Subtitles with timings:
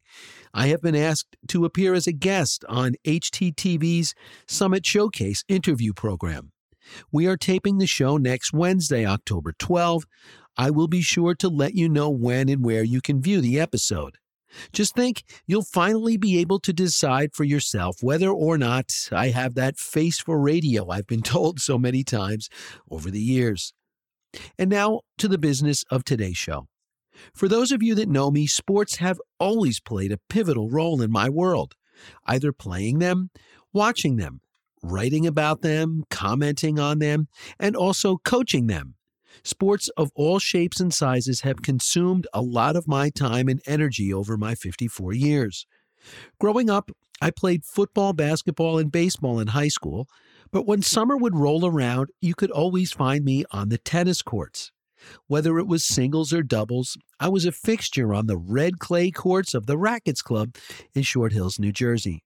[0.55, 4.15] I have been asked to appear as a guest on HTTV's
[4.47, 6.53] Summit Showcase interview program.
[7.13, 10.05] We are taping the show next Wednesday, October 12.
[10.57, 13.61] I will be sure to let you know when and where you can view the
[13.61, 14.17] episode.
[14.73, 19.55] Just think you'll finally be able to decide for yourself whether or not I have
[19.55, 22.49] that face for radio I've been told so many times
[22.91, 23.75] over the years.
[24.59, 26.69] And now to the business of today's show.
[27.33, 31.11] For those of you that know me, sports have always played a pivotal role in
[31.11, 31.75] my world,
[32.27, 33.31] either playing them,
[33.73, 34.41] watching them,
[34.83, 37.29] writing about them, commenting on them,
[37.59, 38.95] and also coaching them.
[39.45, 44.13] Sports of all shapes and sizes have consumed a lot of my time and energy
[44.13, 45.67] over my 54 years.
[46.41, 50.09] Growing up, I played football, basketball, and baseball in high school,
[50.51, 54.71] but when summer would roll around, you could always find me on the tennis courts.
[55.27, 59.55] Whether it was singles or doubles, I was a fixture on the red clay courts
[59.55, 60.55] of the Rackets Club
[60.95, 62.23] in Short Hills, New Jersey.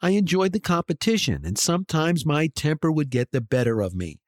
[0.00, 4.18] I enjoyed the competition, and sometimes my temper would get the better of me.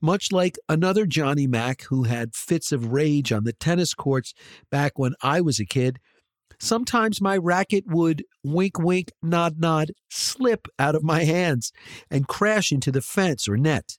[0.00, 4.34] Much like another Johnny Mac who had fits of rage on the tennis courts
[4.70, 5.98] back when I was a kid,
[6.58, 11.72] sometimes my racket would wink, wink, nod, nod, slip out of my hands
[12.10, 13.96] and crash into the fence or net.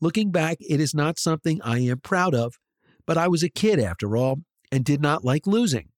[0.00, 2.58] Looking back, it is not something I am proud of,
[3.06, 4.40] but I was a kid after all
[4.72, 5.88] and did not like losing.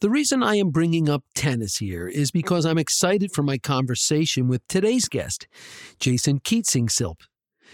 [0.00, 4.48] The reason I am bringing up tennis here is because I'm excited for my conversation
[4.48, 5.46] with today's guest,
[6.00, 7.20] Jason Keatseangsilp.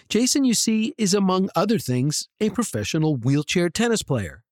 [0.09, 4.45] Jason, you see, is among other things a professional wheelchair tennis player.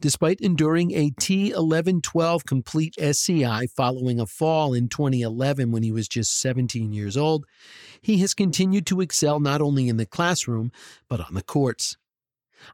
[0.00, 6.08] Despite enduring a T11 12 complete SCI following a fall in 2011 when he was
[6.08, 7.46] just 17 years old,
[8.00, 10.72] he has continued to excel not only in the classroom,
[11.08, 11.96] but on the courts.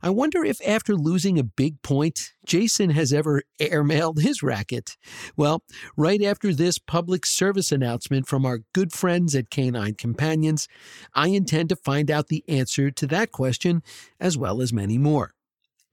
[0.03, 4.97] I wonder if after losing a big point, Jason has ever airmailed his racket.
[5.37, 5.63] Well,
[5.97, 10.69] right after this public service announcement from our good friends at Canine Companions,
[11.15, 13.83] I intend to find out the answer to that question
[14.21, 15.35] as well as many more.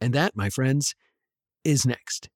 [0.02, 0.96] And that, my friends,
[1.64, 2.30] is next.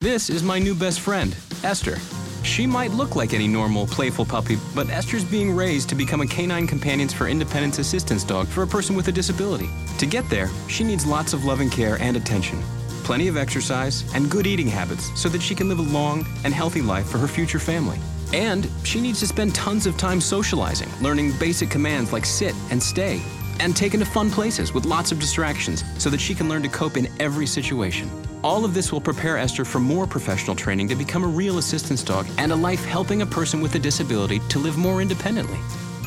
[0.00, 1.96] This is my new best friend, Esther.
[2.42, 6.26] She might look like any normal, playful puppy, but Esther's being raised to become a
[6.26, 9.68] canine companions for independence assistance dog for a person with a disability.
[9.98, 12.62] To get there, she needs lots of loving care and attention,
[13.02, 16.54] plenty of exercise, and good eating habits so that she can live a long and
[16.54, 17.98] healthy life for her future family.
[18.32, 22.80] And she needs to spend tons of time socializing, learning basic commands like sit and
[22.80, 23.22] stay,
[23.60, 26.68] and taken to fun places with lots of distractions so that she can learn to
[26.68, 28.10] cope in every situation.
[28.42, 32.02] All of this will prepare Esther for more professional training to become a real assistance
[32.02, 35.58] dog and a life helping a person with a disability to live more independently.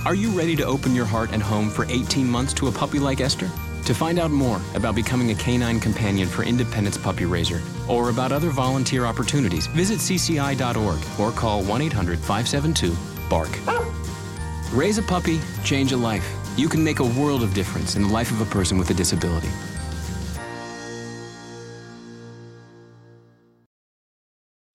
[0.06, 3.00] Are you ready to open your heart and home for 18 months to a puppy
[3.00, 3.50] like Esther?
[3.86, 8.32] To find out more about becoming a canine companion for Independence Puppy Raiser or about
[8.32, 12.96] other volunteer opportunities, visit cci.org or call 1 800 572
[13.30, 13.50] BARK.
[14.72, 16.39] Raise a puppy, change a life.
[16.60, 18.94] You can make a world of difference in the life of a person with a
[18.94, 19.48] disability.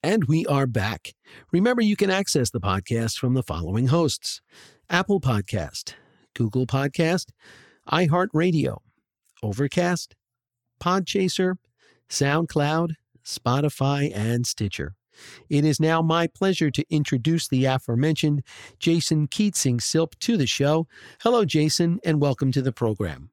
[0.03, 1.13] And we are back.
[1.53, 4.41] Remember, you can access the podcast from the following hosts
[4.89, 5.93] Apple Podcast,
[6.35, 7.27] Google Podcast,
[7.93, 8.79] iHeartRadio,
[9.43, 10.15] Overcast,
[10.81, 11.57] Podchaser,
[12.09, 12.95] SoundCloud,
[13.27, 14.95] Spotify, and Stitcher.
[15.49, 18.43] It is now my pleasure to introduce the aforementioned
[18.79, 20.87] Jason Keatseangsilp to the show.
[21.21, 23.31] Hello, Jason, and welcome to the program.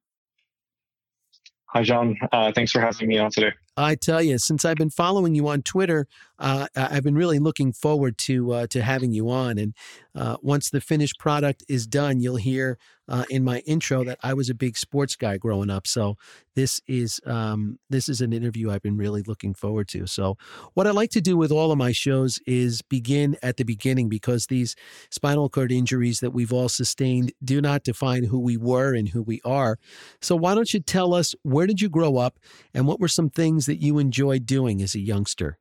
[1.67, 2.17] Hi, John.
[2.31, 3.53] Uh, thanks for having me on today.
[3.81, 6.07] I tell you, since I've been following you on Twitter,
[6.39, 9.57] uh, I've been really looking forward to uh, to having you on.
[9.57, 9.74] And
[10.16, 14.33] uh, once the finished product is done, you'll hear uh, in my intro that I
[14.33, 15.86] was a big sports guy growing up.
[15.86, 16.16] So
[16.56, 20.07] this is um, this is an interview I've been really looking forward to.
[20.07, 20.38] So
[20.74, 24.10] what I like to do with all of my shows is begin at the beginning
[24.10, 24.75] because these
[25.10, 29.22] spinal cord injuries that we've all sustained do not define who we were and who
[29.22, 29.77] we are.
[30.22, 32.39] So why don't you tell us where did you grow up
[32.74, 35.57] and what were some things that you enjoyed doing as a youngster?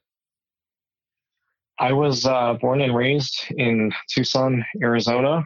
[1.78, 5.44] I was uh, born and raised in Tucson, Arizona.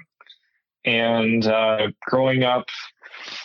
[0.87, 2.65] And uh, growing up,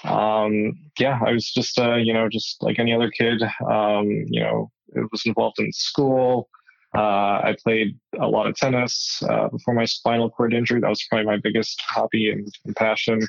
[0.05, 4.39] um, yeah, I was just, uh, you know, just like any other kid, um, you
[4.39, 6.47] know, I was involved in school.
[6.95, 10.79] Uh, I played a lot of tennis uh, before my spinal cord injury.
[10.79, 13.19] That was probably my biggest hobby and, and passion.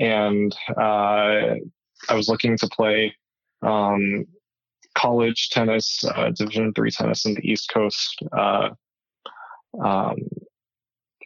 [0.00, 1.54] And uh,
[2.08, 3.14] I was looking to play
[3.62, 4.26] um,
[4.96, 8.70] college tennis, uh, Division three tennis in the East Coast, uh,
[9.84, 10.16] um,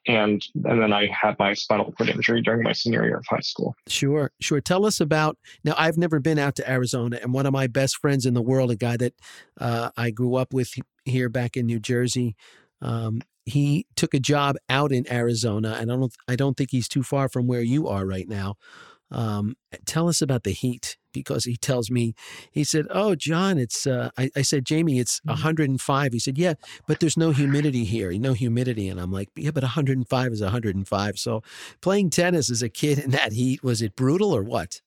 [0.07, 3.41] and and then I had my spinal cord injury during my senior year of high
[3.41, 3.75] school.
[3.87, 4.61] Sure, sure.
[4.61, 5.75] Tell us about now.
[5.77, 8.71] I've never been out to Arizona, and one of my best friends in the world,
[8.71, 9.15] a guy that
[9.61, 10.75] uh, I grew up with
[11.05, 12.37] here back in New Jersey.
[12.83, 16.89] Um, he took a job out in Arizona, and I don't I don't think he's
[16.89, 18.57] too far from where you are right now.
[19.11, 22.15] Um, tell us about the heat because he tells me,
[22.53, 25.79] he said, Oh, John, it's, uh, I, I, said, Jamie, it's 105.
[25.79, 26.13] Mm-hmm.
[26.13, 26.55] He said, Yeah,
[26.87, 28.89] but there's no humidity here, no humidity.
[28.89, 31.19] And I'm like, Yeah, but 105 is 105.
[31.19, 31.43] So
[31.81, 34.81] playing tennis as a kid in that heat, was it brutal or what?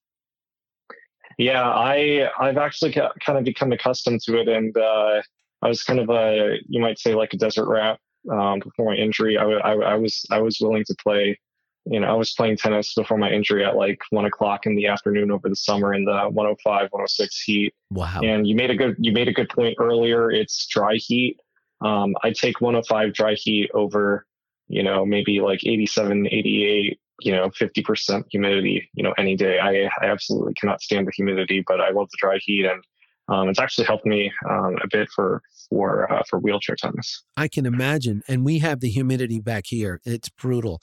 [1.37, 4.47] Yeah, I, I've actually kind of become accustomed to it.
[4.47, 5.21] And, uh,
[5.61, 7.99] I was kind of a, you might say like a desert rat,
[8.31, 9.37] um, before my injury.
[9.37, 11.39] I, I, I was, I was willing to play
[11.85, 14.87] you know, I was playing tennis before my injury at like one o'clock in the
[14.87, 17.73] afternoon over the summer in the 105, 106 heat.
[17.91, 18.21] Wow.
[18.23, 20.31] And you made a good, you made a good point earlier.
[20.31, 21.39] It's dry heat.
[21.81, 24.25] Um, I take 105 dry heat over,
[24.67, 29.59] you know, maybe like 87, 88, you know, 50% humidity, you know, any day.
[29.59, 32.65] I, I absolutely cannot stand the humidity, but I love the dry heat.
[32.65, 32.81] And
[33.27, 37.23] um, it's actually helped me um, a bit for for uh, for wheelchair tennis.
[37.37, 40.01] I can imagine, and we have the humidity back here.
[40.03, 40.81] It's brutal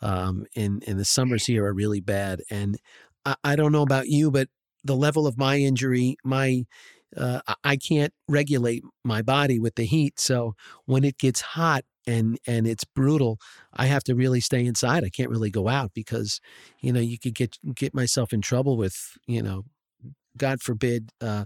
[0.00, 2.42] um, in in the summers here are really bad.
[2.50, 2.78] And
[3.24, 4.48] I, I, don't know about you, but
[4.84, 6.64] the level of my injury, my
[7.16, 10.20] uh, I can't regulate my body with the heat.
[10.20, 10.54] So
[10.84, 13.38] when it gets hot and and it's brutal,
[13.72, 15.04] I have to really stay inside.
[15.04, 16.40] I can't really go out because
[16.80, 18.96] you know you could get get myself in trouble with
[19.26, 19.64] you know
[20.38, 21.44] God forbid, uh,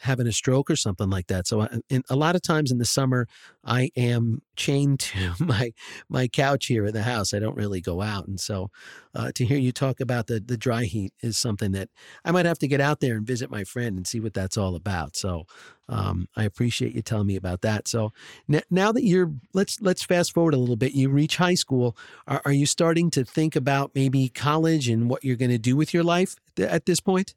[0.00, 1.46] having a stroke or something like that.
[1.46, 1.68] So,
[2.08, 3.26] a lot of times in the summer,
[3.64, 5.72] I am chained to my
[6.08, 7.34] my couch here in the house.
[7.34, 8.70] I don't really go out, and so
[9.14, 11.88] uh, to hear you talk about the the dry heat is something that
[12.24, 14.56] I might have to get out there and visit my friend and see what that's
[14.56, 15.16] all about.
[15.16, 15.44] So,
[15.88, 17.88] um, I appreciate you telling me about that.
[17.88, 18.12] So
[18.50, 20.92] n- now that you're let's let's fast forward a little bit.
[20.92, 21.96] You reach high school.
[22.26, 25.76] Are, are you starting to think about maybe college and what you're going to do
[25.76, 27.34] with your life th- at this point?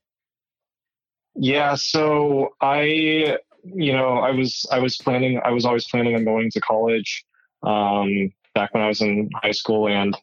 [1.36, 5.40] Yeah, so I, you know, I was I was planning.
[5.44, 7.26] I was always planning on going to college
[7.64, 10.16] um, back when I was in high school, and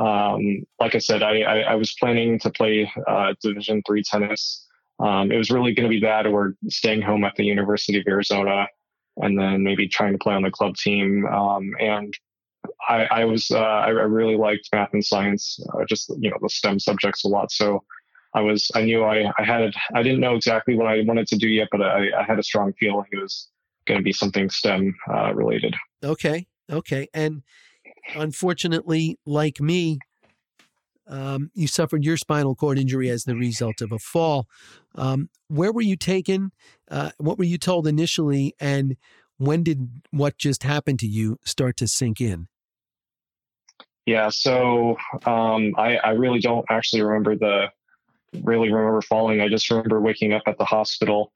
[0.00, 4.66] um, like I said, I, I, I was planning to play uh, Division three tennis.
[5.00, 8.04] Um, it was really going to be that, or staying home at the University of
[8.06, 8.68] Arizona,
[9.16, 11.26] and then maybe trying to play on the club team.
[11.26, 12.14] Um, and
[12.88, 16.48] I, I was uh, I, really liked math and science, uh, just you know the
[16.48, 17.50] STEM subjects a lot.
[17.50, 17.82] So
[18.34, 21.36] I was, I knew I, I had, I didn't know exactly what I wanted to
[21.36, 23.48] do yet, but I, I had a strong feeling it was
[23.86, 25.76] going to be something STEM uh, related.
[26.02, 26.46] Okay.
[26.70, 27.08] Okay.
[27.14, 27.42] And
[28.14, 29.98] unfortunately, like me,
[31.06, 34.48] um, you suffered your spinal cord injury as the result of a fall.
[34.94, 36.52] Um, where were you taken?
[36.90, 38.54] Uh, what were you told initially?
[38.58, 38.96] And
[39.36, 42.48] when did what just happened to you start to sink in?
[44.06, 47.68] Yeah, so um, I, I really don't actually remember the
[48.42, 49.40] really remember falling.
[49.40, 51.32] I just remember waking up at the hospital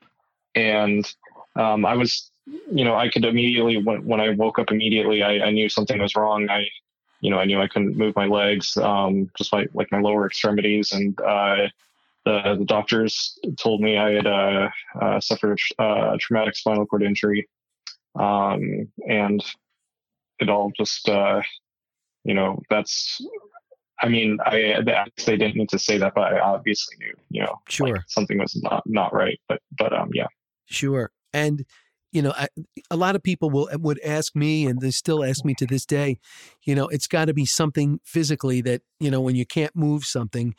[0.55, 1.11] and
[1.57, 5.47] um, I was, you know, I could immediately, when, when I woke up immediately, I,
[5.47, 6.49] I, knew something was wrong.
[6.49, 6.67] I,
[7.21, 10.27] you know, I knew I couldn't move my legs, um, just my, like my lower
[10.27, 10.93] extremities.
[10.93, 11.69] And uh,
[12.25, 14.69] the, the doctors told me I had uh,
[15.01, 17.49] uh, suffered a traumatic spinal cord injury.
[18.15, 19.45] Um, and
[20.39, 21.43] it all just, uh,
[22.25, 23.21] you know, that's
[24.01, 24.81] I mean, I
[25.27, 28.39] they didn't need to say that, but I obviously knew, you know, sure like something
[28.39, 29.41] was not not right.
[29.49, 30.27] But but um, yeah,
[30.67, 31.11] sure.
[31.33, 31.65] And
[32.13, 32.49] you know, I,
[32.91, 35.85] a lot of people will would ask me, and they still ask me to this
[35.85, 36.19] day.
[36.65, 40.05] You know, it's got to be something physically that you know when you can't move
[40.05, 40.55] something,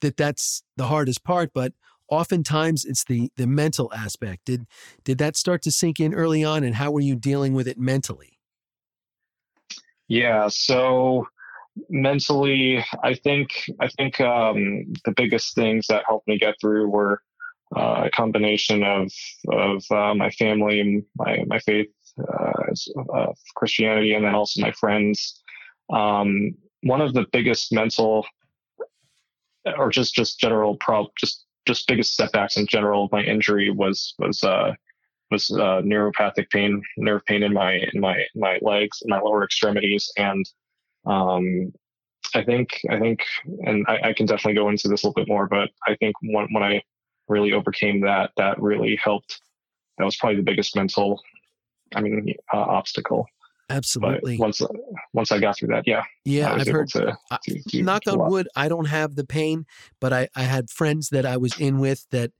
[0.00, 1.50] that that's the hardest part.
[1.54, 1.72] But
[2.08, 4.44] oftentimes it's the the mental aspect.
[4.44, 4.66] Did
[5.04, 7.78] did that start to sink in early on, and how were you dealing with it
[7.78, 8.38] mentally?
[10.06, 11.26] Yeah, so
[11.88, 13.50] mentally, I think
[13.80, 17.22] I think um, the biggest things that helped me get through were
[17.76, 19.10] uh, a combination of
[19.50, 21.88] of uh, my family my my faith,
[22.18, 25.42] uh, Christianity, and then also my friends.
[25.92, 28.26] Um, one of the biggest mental
[29.78, 34.14] or just just general prob just just biggest setbacks in general of my injury was
[34.18, 34.72] was uh
[35.30, 39.44] was uh, neuropathic pain, nerve pain in my in my my legs, in my lower
[39.44, 40.44] extremities, and
[41.06, 41.72] um,
[42.34, 43.24] I think I think,
[43.64, 46.16] and I, I, can definitely go into this a little bit more, but I think
[46.22, 46.82] when when I
[47.28, 49.40] really overcame that, that really helped.
[49.98, 51.22] That was probably the biggest mental,
[51.94, 53.26] I mean, uh, obstacle.
[53.70, 54.36] Absolutely.
[54.36, 54.62] But once
[55.14, 56.88] once I got through that, yeah, yeah, I've heard.
[56.90, 59.64] To, to, to, knock on wood, I don't have the pain,
[60.00, 62.30] but I I had friends that I was in with that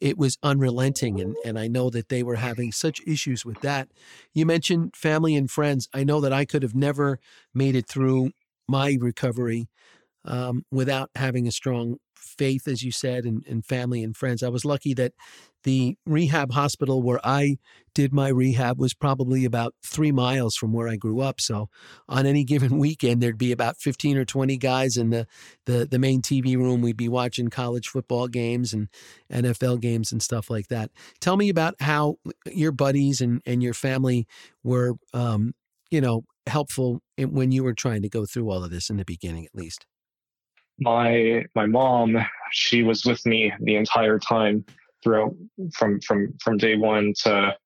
[0.00, 3.88] it was unrelenting, and and I know that they were having such issues with that.
[4.32, 5.88] You mentioned family and friends.
[5.92, 7.18] I know that I could have never
[7.52, 8.30] made it through
[8.66, 9.68] my recovery
[10.24, 14.42] um, without having a strong faith, as you said, and, and family and friends.
[14.42, 15.12] I was lucky that
[15.64, 17.56] the rehab hospital where I
[17.94, 21.40] did my rehab was probably about three miles from where I grew up.
[21.40, 21.68] So
[22.08, 25.26] on any given weekend, there'd be about 15 or 20 guys in the,
[25.66, 26.80] the, the main TV room.
[26.80, 28.88] We'd be watching college football games and
[29.32, 30.90] NFL games and stuff like that.
[31.20, 34.26] Tell me about how your buddies and, and your family
[34.62, 35.52] were, um,
[35.90, 39.04] you know, helpful when you were trying to go through all of this in the
[39.04, 39.86] beginning, at least
[40.80, 42.16] my my mom
[42.52, 44.64] she was with me the entire time
[45.02, 45.34] throughout
[45.74, 47.56] from from from day one to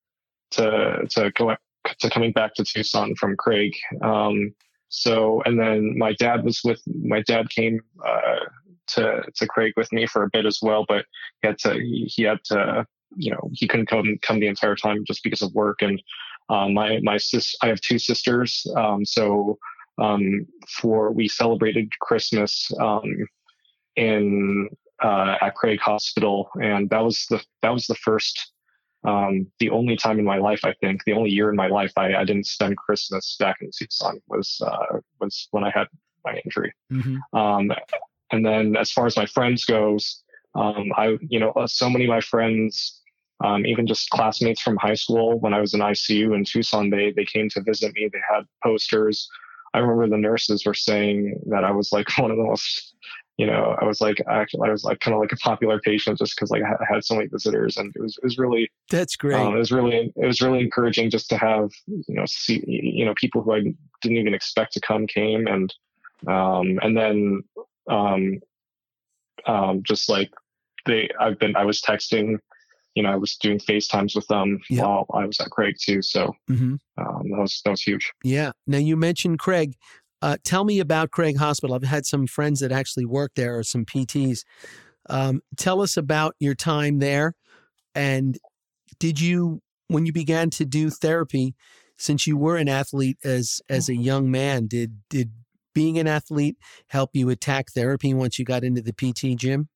[0.53, 1.55] to to go
[1.99, 3.75] to coming back to Tucson from Craig.
[4.03, 4.55] Um,
[4.88, 8.47] so and then my dad was with my dad came uh,
[8.88, 11.05] to to Craig with me for a bit as well, but
[11.43, 12.87] he had to he, he had to
[13.17, 16.03] you know he couldn't come come the entire time just because of work and
[16.50, 19.59] um, my my sis I have two sisters um, so
[19.99, 23.26] um, for we celebrated Christmas um,
[23.97, 24.69] in
[25.03, 28.53] uh, at Craig Hospital, and that was the that was the first,
[29.05, 31.93] um, the only time in my life I think the only year in my life
[31.97, 35.89] I, I didn't spend Christmas back in Tucson was uh, was when I had
[36.25, 36.73] my injury.
[36.93, 37.39] Mm-hmm.
[37.39, 37.73] Um,
[38.33, 40.23] and then as far as my friends goes,
[40.55, 43.01] um, I you know uh, so many of my friends.
[43.45, 47.11] Um, even just classmates from high school when I was in ICU in Tucson, they
[47.11, 48.09] they came to visit me.
[48.11, 49.29] They had posters
[49.75, 52.95] I remember the nurses were saying that I was like one of the most,
[53.37, 56.19] you know, I was like actually I was like kind of like a popular patient
[56.19, 59.17] just because like I had so many visitors and it was it was really that's
[59.17, 59.35] great.
[59.35, 63.05] Um, it was really it was really encouraging just to have you know see you
[63.05, 63.61] know people who I
[64.03, 65.75] didn't even expect to come came and
[66.29, 67.43] um and then
[67.91, 68.41] um
[69.47, 70.31] um just like
[70.87, 72.38] they I've been I was texting
[72.95, 74.85] you know, I was doing FaceTimes with them yep.
[74.85, 76.00] while I was at Craig too.
[76.00, 76.75] So mm-hmm.
[76.97, 78.12] um, that was that was huge.
[78.23, 78.53] Yeah.
[78.67, 79.75] Now you mentioned Craig.
[80.25, 81.76] Uh, tell me about Craig Hospital.
[81.76, 84.38] I've had some friends that actually work there, or some PTs.
[85.11, 87.35] Um, tell us about your time there,
[87.95, 88.38] and
[88.99, 91.54] did you, when you began to do therapy,
[91.99, 95.31] since you were an athlete as as a young man, did did
[95.75, 96.57] being an athlete
[96.88, 99.69] help you attack therapy once you got into the PT gym?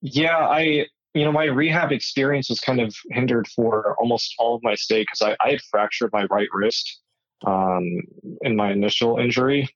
[0.00, 4.62] Yeah, I you know, my rehab experience was kind of hindered for almost all of
[4.62, 7.02] my stay because I, I, had fractured my right wrist
[7.44, 8.02] um,
[8.42, 9.68] in my initial injury.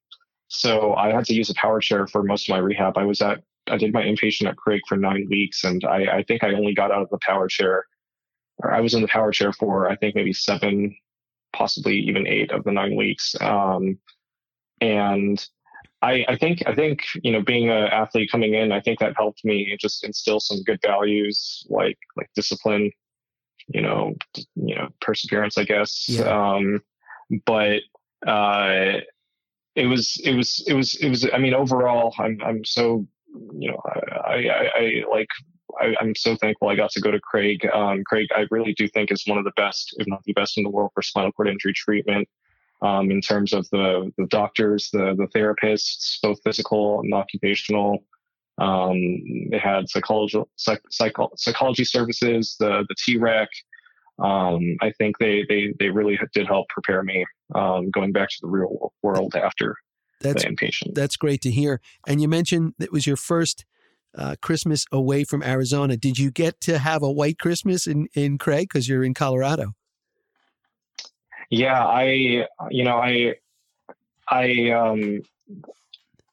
[0.49, 2.97] So I had to use a power chair for most of my rehab.
[2.97, 6.23] I was at, I did my inpatient at Craig for nine weeks, and I, I
[6.23, 7.85] think I only got out of the power chair,
[8.59, 10.97] or I was in the power chair for, I think, maybe seven,
[11.53, 13.35] possibly even eight of the nine weeks.
[13.41, 13.99] Um,
[14.81, 15.45] and
[16.03, 19.15] I, I think I think you know being an athlete coming in, I think that
[19.17, 22.93] helped me just instill some good values like like discipline,
[23.69, 24.15] you know,
[24.55, 26.07] you know perseverance, I guess.
[26.09, 26.25] Yeah.
[26.25, 26.83] Um,
[27.45, 27.81] but
[28.27, 29.01] uh,
[29.75, 31.29] it was it was it was it was.
[31.33, 33.07] I mean, overall, I'm I'm so
[33.59, 35.29] you know I I, I like
[35.81, 37.67] I, am so thankful I got to go to Craig.
[37.73, 40.59] Um, Craig, I really do think is one of the best, if not the best
[40.59, 42.29] in the world for spinal cord injury treatment
[42.83, 47.99] um, in terms of the, the doctors, the, the therapists, both physical and occupational.
[48.59, 53.49] Um, they had psychology, psych, psycho, psychology services, the, the TREC.
[54.19, 58.37] Um, I think they, they, they really did help prepare me um, going back to
[58.41, 59.77] the real world after
[60.21, 60.95] that's, the inpatient.
[60.95, 61.81] That's great to hear.
[62.07, 63.65] And you mentioned it was your first
[64.17, 65.97] uh, Christmas away from Arizona.
[65.97, 69.75] Did you get to have a white Christmas in, in Craig because you're in Colorado?
[71.51, 73.35] Yeah, I you know I
[74.29, 75.21] I um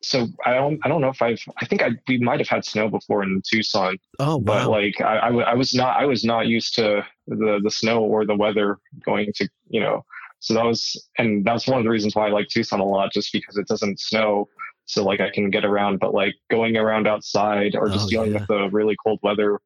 [0.03, 2.65] so I don't I don't know if I've I think I we might have had
[2.65, 3.97] snow before in Tucson.
[4.19, 4.43] Oh, wow.
[4.43, 8.01] But like I, I, I was not I was not used to the the snow
[8.03, 10.03] or the weather going to you know
[10.39, 13.11] so that was and that's one of the reasons why I like Tucson a lot
[13.13, 14.47] just because it doesn't snow
[14.85, 18.33] so like I can get around but like going around outside or just Oh, dealing
[18.33, 18.39] yeah.
[18.39, 19.59] with the really cold weather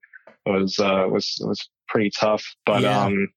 [0.46, 3.06] was uh was was pretty tough but Yeah.
[3.06, 3.27] um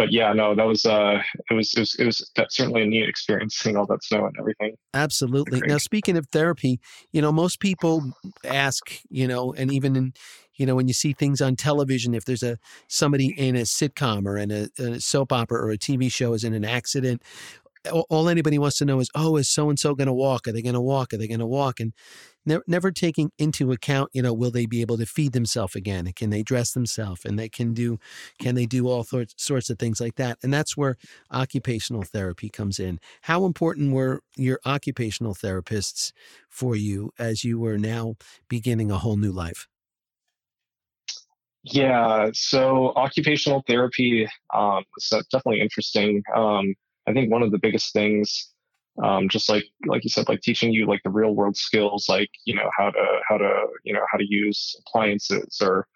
[0.00, 1.18] but yeah no that was uh
[1.50, 4.24] it was it was, it was that's certainly a neat experience seeing all that snow
[4.24, 5.60] and everything Absolutely.
[5.60, 6.80] Now, speaking of therapy,
[7.12, 8.12] you know, most people
[8.44, 10.12] ask, you know, and even in,
[10.56, 14.26] you know, when you see things on television, if there's a somebody in a sitcom
[14.26, 17.22] or in a, a soap opera or a TV show is in an accident,
[17.90, 20.48] all, all anybody wants to know is, oh, is so and so going to walk?
[20.48, 21.14] Are they going to walk?
[21.14, 21.78] Are they going to walk?
[21.78, 21.92] And
[22.44, 26.10] never, never taking into account, you know, will they be able to feed themselves again?
[26.14, 27.24] Can they dress themselves?
[27.24, 27.98] And they can do,
[28.38, 30.38] can they do all sorts sorts of things like that?
[30.42, 30.96] And that's where
[31.30, 32.98] occupational therapy comes in.
[33.22, 36.12] How important were your occupational therapists
[36.48, 38.14] for you as you were now
[38.48, 39.68] beginning a whole new life?
[41.62, 44.82] Yeah, so occupational therapy um,
[45.12, 46.22] uh, definitely interesting.
[46.34, 46.74] Um,
[47.06, 48.50] I think one of the biggest things,
[49.02, 52.30] um, just like like you said, like teaching you like the real world skills, like
[52.44, 55.86] you know how to how to you know how to use appliances, or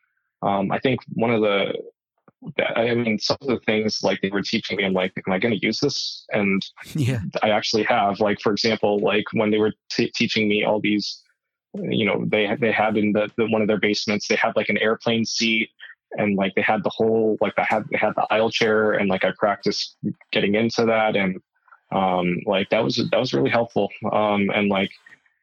[0.42, 1.74] um, I think one of the
[2.76, 5.38] I mean some of the things like they were teaching me, I'm like, am I
[5.38, 6.24] going to use this?
[6.32, 7.20] And Yeah.
[7.42, 8.20] I actually have.
[8.20, 11.22] Like for example, like when they were t- teaching me all these,
[11.74, 14.68] you know, they they had in the, the one of their basements, they had like
[14.68, 15.70] an airplane seat,
[16.12, 19.08] and like they had the whole like they had they had the aisle chair, and
[19.08, 19.96] like I practiced
[20.32, 21.40] getting into that, and
[21.94, 23.88] um, like that was that was really helpful.
[24.12, 24.90] Um, and like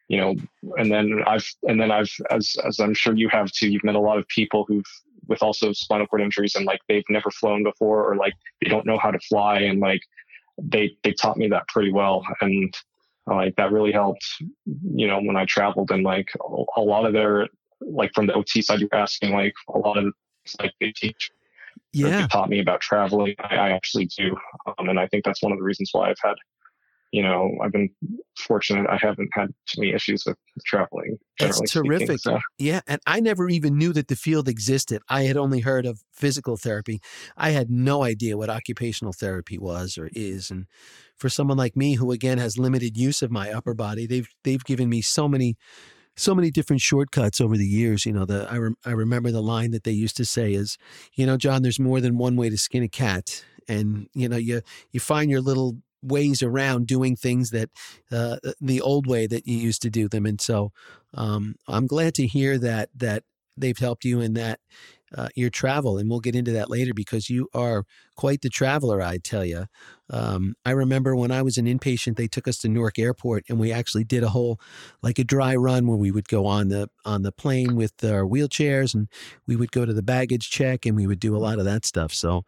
[0.08, 0.36] you know,
[0.78, 3.70] and then I've and then I've as as I'm sure you have too.
[3.70, 4.86] You've met a lot of people who've
[5.28, 8.86] with also spinal cord injuries and like they've never flown before or like they don't
[8.86, 10.02] know how to fly and like
[10.58, 12.74] they they taught me that pretty well and
[13.28, 14.26] like that really helped
[14.94, 17.48] you know when i traveled and like a, a lot of their
[17.80, 20.14] like from the ot side you're asking like a lot of
[20.60, 21.32] like they teach
[21.94, 22.28] Yeah.
[22.28, 24.36] taught me about traveling I, I actually do
[24.68, 26.36] um, and i think that's one of the reasons why i've had
[27.12, 27.90] you know i've been
[28.38, 32.20] fortunate i haven't had too many issues with traveling That's generally speaking, terrific.
[32.20, 32.40] so.
[32.58, 35.02] Yeah, and I never even knew that the field existed.
[35.10, 37.02] I had only heard of physical therapy.
[37.36, 40.52] I had no idea what occupational therapy was or is.
[40.52, 40.68] And
[41.18, 44.64] for someone like me who again has limited use of my upper body, they've they've
[44.64, 45.58] given me so many
[46.16, 48.06] so many different shortcuts over the years.
[48.06, 50.78] You know, the I I remember the line that they used to say is,
[51.16, 54.38] you know, John, there's more than one way to skin a cat, and you know,
[54.38, 57.70] you you find your little ways around doing things that
[58.12, 60.72] uh, the old way that you used to do them, and so
[61.14, 63.24] um, I'm glad to hear that that
[63.58, 64.60] they've helped you in that
[65.16, 67.84] uh, your travel, and we'll get into that later because you are
[68.16, 69.02] quite the traveler.
[69.02, 69.66] I tell you,
[70.10, 73.60] um, I remember when I was an inpatient, they took us to Newark Airport, and
[73.60, 74.60] we actually did a whole
[75.02, 78.24] like a dry run where we would go on the on the plane with our
[78.24, 79.08] wheelchairs, and
[79.48, 81.86] we would go to the baggage check, and we would do a lot of that
[81.86, 82.14] stuff.
[82.14, 82.44] So,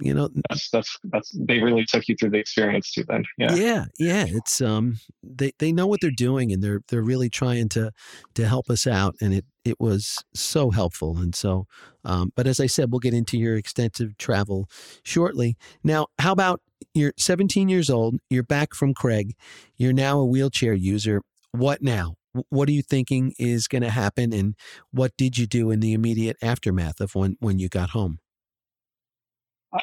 [0.00, 3.54] you know, that's that's that's they really took you through the experience too then yeah
[3.54, 4.24] yeah, yeah.
[4.28, 7.92] It's um they they know what they're doing and they're they're really trying to
[8.34, 11.66] to help us out and it it was so helpful and so
[12.04, 14.68] um but as I said we'll get into your extensive travel
[15.02, 15.56] shortly.
[15.82, 16.60] Now, how about
[16.92, 19.34] you're 17 years old, you're back from Craig,
[19.76, 21.22] you're now a wheelchair user.
[21.52, 22.16] What now?
[22.48, 24.56] What are you thinking is going to happen and
[24.90, 28.18] what did you do in the immediate aftermath of when when you got home?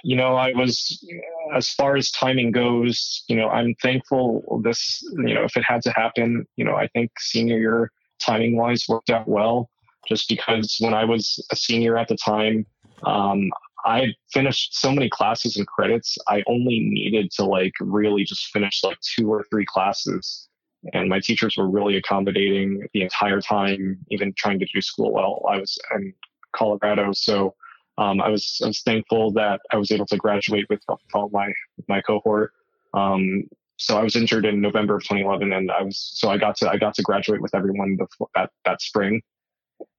[0.03, 1.05] You know, I was,
[1.53, 5.81] as far as timing goes, you know, I'm thankful this, you know, if it had
[5.83, 9.69] to happen, you know, I think senior year timing wise worked out well
[10.07, 12.65] just because when I was a senior at the time,
[13.05, 13.49] um,
[13.85, 16.17] I finished so many classes and credits.
[16.27, 20.47] I only needed to like really just finish like two or three classes.
[20.93, 25.43] And my teachers were really accommodating the entire time, even trying to do school while
[25.49, 26.13] I was in
[26.53, 27.11] Colorado.
[27.13, 27.55] So,
[28.01, 30.81] um, I was I was thankful that I was able to graduate with
[31.13, 31.53] all my
[31.87, 32.51] my cohort.
[32.95, 33.43] Um,
[33.77, 36.69] so I was injured in November of 2011, and I was so I got to
[36.69, 39.21] I got to graduate with everyone before that that spring,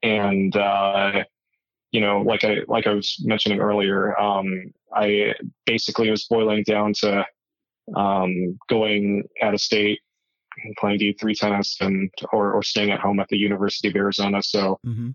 [0.02, 1.22] and uh,
[1.92, 5.34] you know like I like I was mentioning earlier, um, I
[5.64, 7.24] basically was boiling down to
[7.94, 10.00] um, going out of state,
[10.78, 14.42] playing D3 tennis, and or or staying at home at the University of Arizona.
[14.42, 14.80] So.
[14.84, 15.10] Mm-hmm.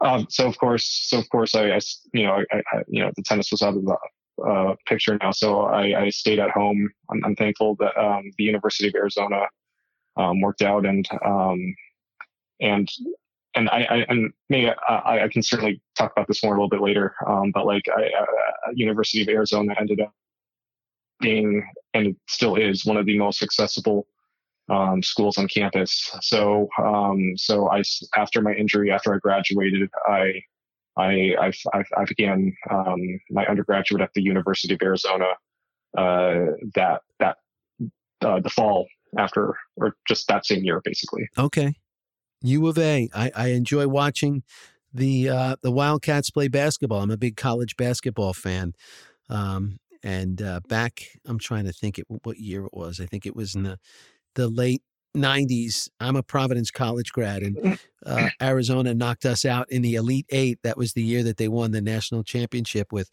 [0.00, 1.80] Um, so of course, so of course, I, I
[2.12, 3.96] you know, I, I, you know, the tennis was out of the
[4.44, 6.88] uh, picture now, so I, I stayed at home.
[7.10, 9.42] I'm, I'm thankful that um, the University of Arizona
[10.16, 11.74] um, worked out, and um,
[12.60, 12.88] and
[13.56, 16.68] and I, I and maybe I, I can certainly talk about this more a little
[16.68, 17.14] bit later.
[17.26, 20.12] Um, but like, I, uh, University of Arizona ended up
[21.20, 24.06] being and it still is one of the most accessible
[24.68, 26.10] um, schools on campus.
[26.20, 27.82] So, um, so I
[28.16, 30.42] after my injury, after I graduated, I
[30.96, 33.00] I I, I, began um,
[33.30, 35.26] my undergraduate at the University of Arizona
[35.96, 37.36] uh, that that
[38.24, 41.28] uh, the fall after or just that same year, basically.
[41.38, 41.74] Okay,
[42.42, 43.08] U of A.
[43.14, 44.42] I, I enjoy watching
[44.92, 47.02] the uh, the Wildcats play basketball.
[47.02, 48.72] I'm a big college basketball fan.
[49.30, 53.00] Um, and uh, back, I'm trying to think it what year it was.
[53.00, 53.78] I think it was in the
[54.38, 54.82] the late
[55.16, 55.88] 90s.
[55.98, 57.78] I'm a Providence College grad, and mm.
[58.06, 60.60] uh, Arizona knocked us out in the Elite Eight.
[60.62, 63.10] That was the year that they won the national championship with,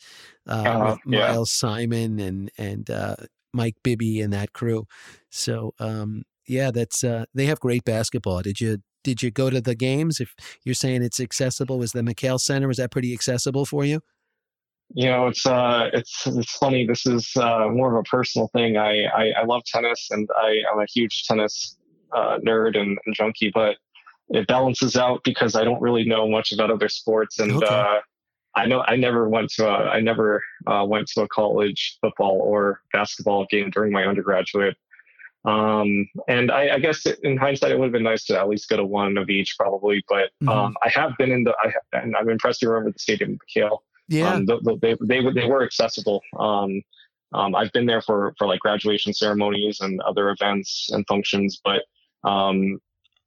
[0.48, 1.32] uh, uh, with yeah.
[1.32, 3.16] Miles Simon and and uh,
[3.54, 4.86] Mike Bibby and that crew.
[5.32, 8.42] So um, yeah, that's uh, they have great basketball.
[8.42, 10.20] Did you did you go to the games?
[10.20, 14.02] If you're saying it's accessible, was the McKale Center was that pretty accessible for you?
[14.94, 18.78] You know it's uh it's it's funny this is uh more of a personal thing
[18.78, 21.78] i i, I love tennis and i i'm a huge tennis
[22.16, 23.78] uh, nerd and, and, junkie but
[24.30, 27.66] it balances out because i don't really know much about other sports and okay.
[27.66, 28.00] uh
[28.56, 32.40] i know i never went to a i never uh, went to a college football
[32.42, 34.78] or basketball game during my undergraduate
[35.46, 38.68] um, and I, I, guess in hindsight, it would have been nice to at least
[38.68, 40.04] go to one of each, probably.
[40.10, 40.50] But mm-hmm.
[40.50, 43.78] um, I have been in the, I, and I'm impressed you remember the stadium McKale.
[44.08, 46.22] Yeah, um, they, they, they, they were accessible.
[46.40, 46.82] Um,
[47.34, 51.84] um, I've been there for for like graduation ceremonies and other events and functions, but
[52.24, 52.80] um,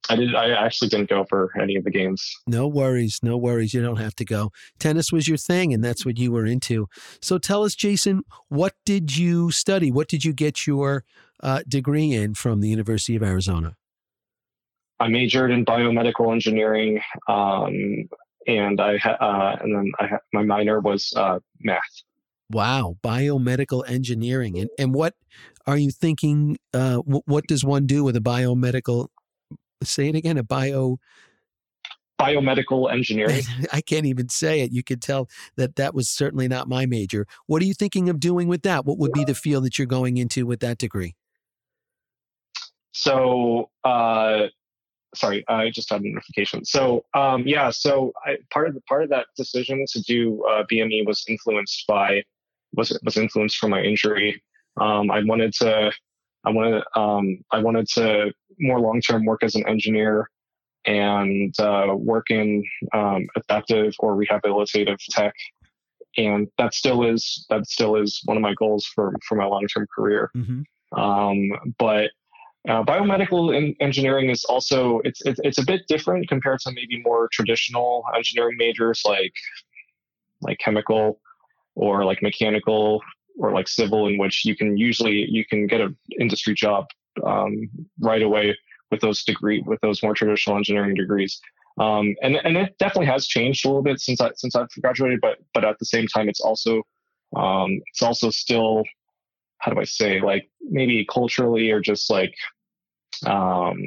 [0.09, 0.35] I did.
[0.35, 2.27] I actually didn't go for any of the games.
[2.47, 3.73] No worries, no worries.
[3.73, 4.51] You don't have to go.
[4.79, 6.87] Tennis was your thing, and that's what you were into.
[7.21, 9.91] So tell us, Jason, what did you study?
[9.91, 11.03] What did you get your
[11.43, 13.75] uh, degree in from the University of Arizona?
[14.99, 17.01] I majored in biomedical engineering.
[17.27, 18.09] Um,
[18.57, 21.81] and I uh, and then I ha- my minor was uh, math.
[22.51, 25.13] Wow, biomedical engineering, and and what
[25.67, 26.57] are you thinking?
[26.73, 29.07] Uh, w- what does one do with a biomedical?
[29.83, 30.37] Say it again.
[30.37, 30.97] A bio
[32.19, 33.43] biomedical engineering.
[33.73, 34.71] I can't even say it.
[34.71, 37.25] You could tell that that was certainly not my major.
[37.47, 38.85] What are you thinking of doing with that?
[38.85, 41.15] What would be the field that you're going into with that degree?
[42.91, 44.47] So, uh,
[45.15, 46.65] sorry, I just had a notification.
[46.65, 50.63] So um, yeah, so I, part of the part of that decision to do uh,
[50.71, 52.23] BME was influenced by
[52.73, 54.41] was was influenced from my injury.
[54.79, 55.91] Um, I wanted to
[56.45, 60.29] I wanted um, I wanted to more long term work as an engineer
[60.85, 65.33] and uh, work in um, adaptive or rehabilitative tech.
[66.17, 69.67] And that still is that still is one of my goals for for my long
[69.67, 70.31] term career.
[70.35, 70.99] Mm-hmm.
[70.99, 72.11] Um, but
[72.67, 77.01] uh, biomedical in- engineering is also it's, it's it's a bit different compared to maybe
[77.03, 79.33] more traditional engineering majors like
[80.41, 81.19] like chemical
[81.75, 83.01] or like mechanical
[83.37, 86.85] or like civil, in which you can usually you can get an industry job
[87.25, 87.69] um,
[88.01, 88.57] right away
[88.91, 91.39] with those degree with those more traditional engineering degrees.
[91.79, 95.19] Um, and and it definitely has changed a little bit since I since I've graduated,
[95.21, 96.83] but but at the same time, it's also
[97.35, 98.83] um, it's also still
[99.59, 102.33] how do I say, like maybe culturally or just like,
[103.25, 103.77] um,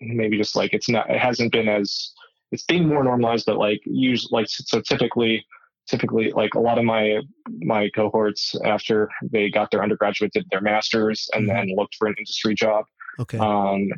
[0.00, 2.12] maybe just like it's not, it hasn't been as,
[2.52, 5.44] it's being more normalized, but like use like, so typically,
[5.88, 7.20] typically like a lot of my,
[7.60, 11.56] my cohorts after they got their undergraduate did their masters and mm-hmm.
[11.56, 12.84] then looked for an industry job.
[13.20, 13.38] Okay.
[13.38, 13.88] Um,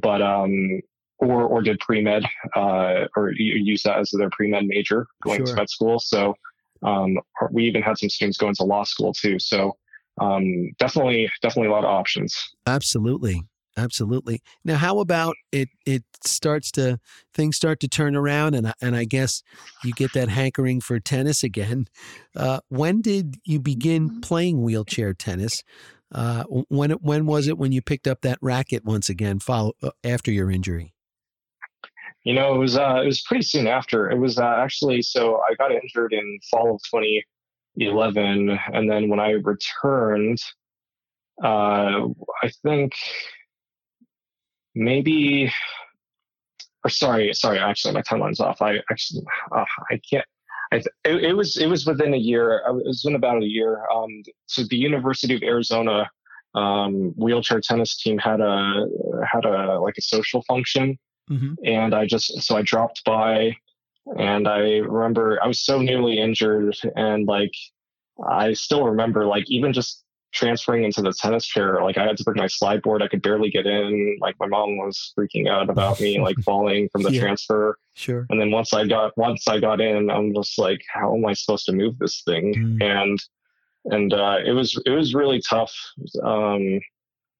[0.00, 0.80] but, um,
[1.18, 2.24] or, or did pre-med,
[2.56, 5.46] uh, or use that as their pre-med major going sure.
[5.46, 5.98] to med school.
[5.98, 6.34] So,
[6.82, 7.18] um,
[7.52, 9.38] we even had some students going to law school too.
[9.38, 9.76] So,
[10.20, 12.36] um, definitely, definitely a lot of options.
[12.66, 13.42] Absolutely.
[13.76, 14.42] Absolutely.
[14.64, 15.70] Now, how about it?
[15.86, 16.98] It starts to
[17.32, 19.42] things start to turn around, and and I guess
[19.82, 21.86] you get that hankering for tennis again.
[22.34, 24.20] Uh, when did you begin mm-hmm.
[24.20, 25.62] playing wheelchair tennis?
[26.10, 29.38] Uh, when when was it when you picked up that racket once again?
[29.38, 30.94] Follow uh, after your injury.
[32.24, 34.10] You know, it was uh, it was pretty soon after.
[34.10, 37.22] It was uh, actually so I got injured in fall of twenty
[37.76, 38.58] 11.
[38.72, 40.38] And then when I returned,
[41.42, 42.06] uh,
[42.42, 42.92] I think
[44.74, 45.52] maybe,
[46.84, 48.60] or sorry, sorry, actually, my timeline's off.
[48.62, 49.22] I actually,
[49.54, 50.24] uh, I can't.
[50.72, 52.62] I th- it, it, was it was within a year.
[52.66, 53.86] It was in about a year.
[53.90, 56.10] Um, so the University of Arizona
[56.54, 58.86] um, wheelchair tennis team had a
[59.30, 60.98] had a like a social function,
[61.30, 61.54] mm-hmm.
[61.64, 63.54] and I just so I dropped by
[64.18, 67.54] and I remember I was so newly injured and like
[68.26, 72.24] I still remember like even just transferring into the tennis chair, like I had to
[72.24, 73.02] bring my slide board.
[73.02, 74.16] I could barely get in.
[74.20, 77.78] Like my mom was freaking out about me like falling from the yeah, transfer.
[77.94, 78.26] Sure.
[78.30, 81.34] And then once I got once I got in, I'm just like, how am I
[81.34, 82.54] supposed to move this thing?
[82.54, 82.82] Mm.
[82.82, 83.22] And
[83.84, 85.74] and uh, it was it was really tough.
[86.22, 86.80] Um,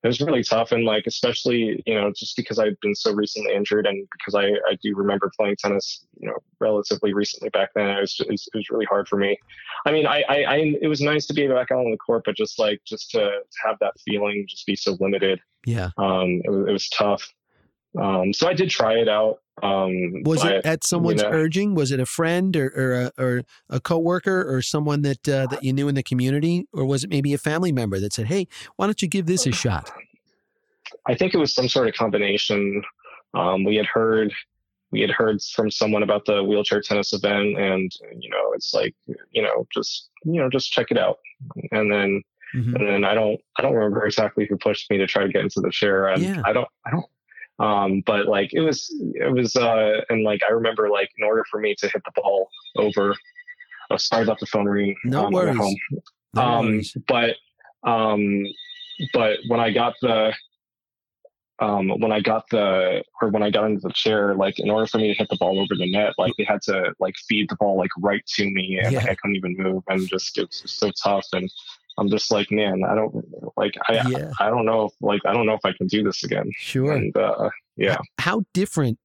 [0.02, 3.54] it was really tough and like especially you know just because i've been so recently
[3.54, 7.88] injured and because i i do remember playing tennis you know relatively recently back then
[7.88, 9.38] it was, it was, it was really hard for me.
[9.86, 12.22] I mean I, I, I it was nice to be back out on the court
[12.24, 15.90] but just like just to, to have that feeling just be so limited yeah.
[15.98, 17.28] um it, it was tough.
[18.00, 21.74] Um so i did try it out um was it at someone's you know, urging
[21.74, 25.62] was it a friend or or a, or a coworker or someone that uh, that
[25.62, 28.46] you knew in the community or was it maybe a family member that said hey
[28.76, 29.92] why don't you give this a shot
[31.06, 32.82] I think it was some sort of combination.
[33.34, 34.32] Um, we had heard
[34.90, 38.94] we had heard from someone about the wheelchair tennis event, and you know, it's like
[39.30, 41.18] you know, just you know, just check it out.
[41.72, 42.22] And then
[42.54, 42.74] Mhm.
[42.76, 45.42] and then I don't I don't remember exactly who pushed me to try to get
[45.42, 46.08] into the chair.
[46.08, 46.42] And Yeah.
[46.44, 47.06] I don't I don't.
[47.58, 51.44] Um, but like it was it was uh, and like I remember like in order
[51.50, 53.14] for me to hit the ball over.
[53.90, 54.96] Oh, sorry about the phone ringing.
[55.04, 55.56] No um, worries.
[55.56, 55.76] home
[56.34, 56.96] No um, worries.
[57.06, 57.36] but
[57.84, 58.44] um,
[59.12, 60.32] but when I got the
[61.58, 64.86] um, when I got the or when I got into the chair, like in order
[64.86, 67.48] for me to hit the ball over the net, like they had to like feed
[67.48, 70.48] the ball like right to me, and like I couldn't even move, and just it
[70.48, 71.26] was just so tough.
[71.32, 71.50] And
[72.02, 73.24] I'm just like, man, I don't
[73.56, 76.02] like I yeah I don't know if like I don't know if I can do
[76.02, 76.50] this again.
[76.56, 78.98] sure And uh, yeah, how different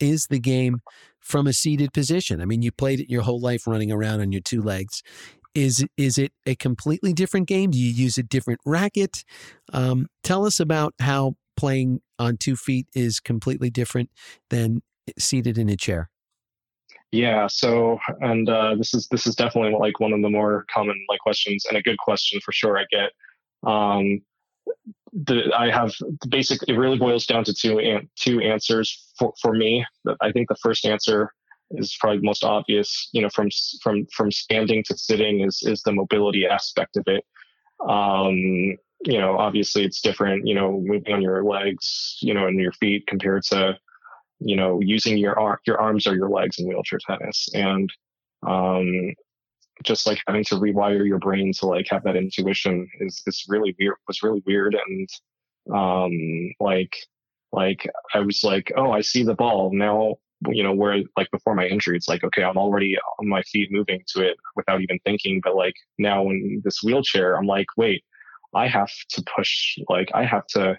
[0.00, 0.80] is the game
[1.20, 2.40] from a seated position?
[2.40, 5.02] I mean, you played it your whole life running around on your two legs.
[5.54, 7.70] Is is it a completely different game?
[7.70, 9.24] Do you use a different racket?
[9.72, 14.10] Um, tell us about how playing on two feet is completely different
[14.50, 14.82] than
[15.18, 16.10] seated in a chair.
[17.14, 17.46] Yeah.
[17.46, 21.20] So, and uh, this is this is definitely like one of the more common like
[21.20, 22.76] questions, and a good question for sure.
[22.76, 23.12] I get.
[23.64, 24.20] Um,
[25.12, 25.92] the I have
[26.28, 29.86] basically it really boils down to two an, two answers for for me.
[30.20, 31.32] I think the first answer
[31.70, 33.10] is probably the most obvious.
[33.12, 33.48] You know, from
[33.80, 37.24] from from standing to sitting is is the mobility aspect of it.
[37.88, 40.48] Um, you know, obviously it's different.
[40.48, 43.78] You know, moving on your legs, you know, and your feet compared to
[44.44, 47.48] you know using your ar- your arms or your legs in wheelchair tennis.
[47.54, 47.90] And
[48.46, 49.14] um
[49.82, 53.74] just like having to rewire your brain to like have that intuition is is really
[53.80, 54.76] weird was really weird.
[54.86, 55.08] And
[55.74, 56.12] um
[56.60, 56.94] like
[57.52, 59.70] like i was like oh i see the ball.
[59.72, 60.16] Now
[60.48, 63.68] you know where like before my injury it's like okay i'm already on my feet
[63.72, 65.40] moving to it without even thinking.
[65.42, 68.04] But like now in this wheelchair i'm like wait
[68.54, 70.76] i have to push like i have to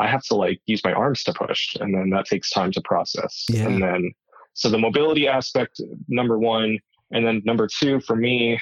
[0.00, 2.80] I have to like use my arms to push, and then that takes time to
[2.80, 3.44] process.
[3.48, 3.66] Yeah.
[3.66, 4.12] And then,
[4.54, 6.78] so the mobility aspect, number one,
[7.12, 8.60] and then number two for me,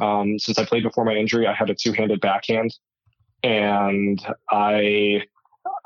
[0.00, 2.74] um, since I played before my injury, I had a two-handed backhand,
[3.42, 5.22] and I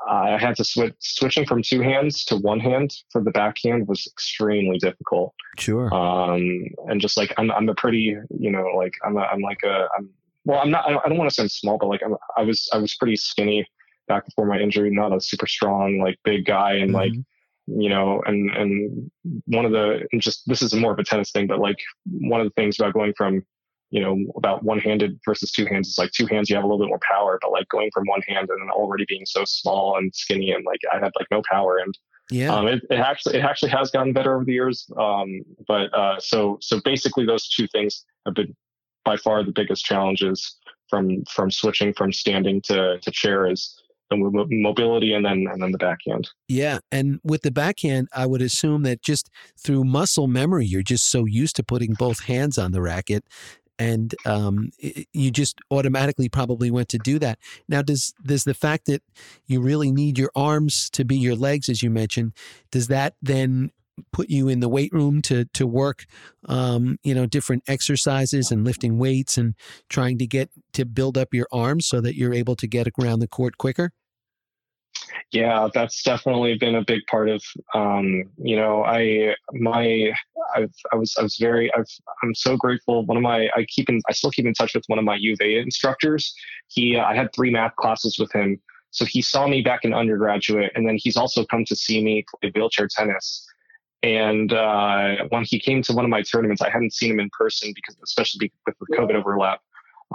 [0.07, 4.05] I had to switch switching from two hands to one hand for the backhand was
[4.07, 5.33] extremely difficult.
[5.57, 5.93] Sure.
[5.93, 9.63] Um, and just like I'm I'm a pretty you know like I'm a, I'm like
[9.63, 10.09] a I'm
[10.45, 12.41] well I'm not I don't, I don't want to sound small, but like I'm, I
[12.41, 13.65] was I was pretty skinny
[14.09, 17.23] back before my injury, not a super strong like big guy, and like Mhm.
[17.67, 19.11] you know, and and
[19.45, 22.41] one of the and just this is more of a tennis thing, but like one
[22.41, 23.43] of the things about going from
[23.91, 26.67] you know about one handed versus two hands is like two hands you have a
[26.67, 29.97] little bit more power, but like going from one hand and already being so small
[29.97, 31.97] and skinny and like I had like no power and
[32.31, 32.53] yeah.
[32.53, 34.87] um, it, it actually it actually has gotten better over the years.
[34.97, 38.55] Um, but uh, so so basically those two things have been
[39.05, 40.57] by far the biggest challenges
[40.89, 45.71] from from switching from standing to to chair is the mobility and then and then
[45.71, 46.29] the backhand.
[46.47, 51.09] Yeah, and with the backhand, I would assume that just through muscle memory, you're just
[51.09, 53.23] so used to putting both hands on the racket,
[53.77, 57.39] and um, i- you just automatically probably went to do that.
[57.67, 59.03] Now, does does the fact that
[59.45, 62.33] you really need your arms to be your legs, as you mentioned,
[62.71, 63.71] does that then
[64.13, 66.05] put you in the weight room to to work,
[66.47, 69.55] um, you know, different exercises and lifting weights and
[69.89, 73.19] trying to get to build up your arms so that you're able to get around
[73.19, 73.91] the court quicker?
[75.31, 80.11] Yeah, that's definitely been a big part of um, you know I my
[80.55, 81.85] I've, I was I was very I've,
[82.23, 83.05] I'm so grateful.
[83.05, 85.15] One of my I keep in I still keep in touch with one of my
[85.15, 86.33] uva instructors.
[86.67, 88.59] He uh, I had three math classes with him,
[88.91, 92.25] so he saw me back in undergraduate, and then he's also come to see me
[92.41, 93.45] play wheelchair tennis.
[94.01, 97.29] And uh, when he came to one of my tournaments, I hadn't seen him in
[97.37, 99.59] person because, especially with the COVID overlap,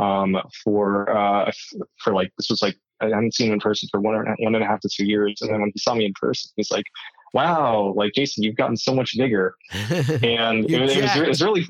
[0.00, 1.52] um, for uh,
[1.98, 4.42] for like this was like I hadn't seen him in person for one and a-
[4.44, 5.40] one and a half to two years.
[5.42, 6.85] And then when he saw me in person, he's like,
[7.33, 9.54] "Wow, like Jason, you've gotten so much bigger."
[10.22, 11.66] And it, was- it was, it was really,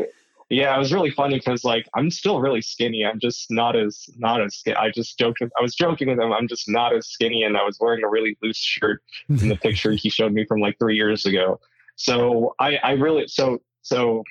[0.50, 3.04] yeah, it was really funny because like I'm still really skinny.
[3.04, 4.76] I'm just not as not as skinny.
[4.76, 6.32] I just joked with I was joking with him.
[6.32, 9.56] I'm just not as skinny, and I was wearing a really loose shirt in the
[9.56, 11.58] picture he showed me from like three years ago.
[11.96, 14.22] So I, I really so so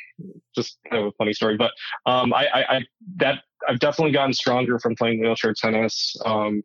[0.55, 1.71] just kind of a funny story, but
[2.05, 2.81] um, I, I, I
[3.17, 6.15] that I've definitely gotten stronger from playing wheelchair tennis.
[6.25, 6.63] Um,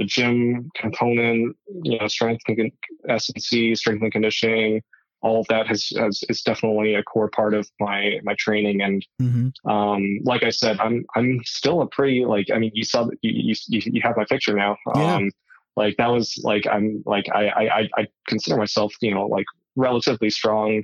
[0.00, 2.72] the gym component, you know, strength and
[3.06, 4.80] S&C, strength and conditioning,
[5.20, 8.80] all of that has, has is definitely a core part of my my training.
[8.80, 9.70] And mm-hmm.
[9.70, 13.54] um, like I said, I'm I'm still a pretty like I mean, you saw you
[13.68, 14.78] you you have my picture now.
[14.94, 15.16] Yeah.
[15.16, 15.30] Um,
[15.76, 20.30] like that was like I'm like I I I consider myself you know like relatively
[20.30, 20.82] strong,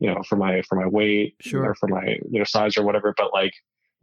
[0.00, 1.66] you know, for my for my weight sure.
[1.66, 3.12] or for my you know size or whatever.
[3.14, 3.52] But like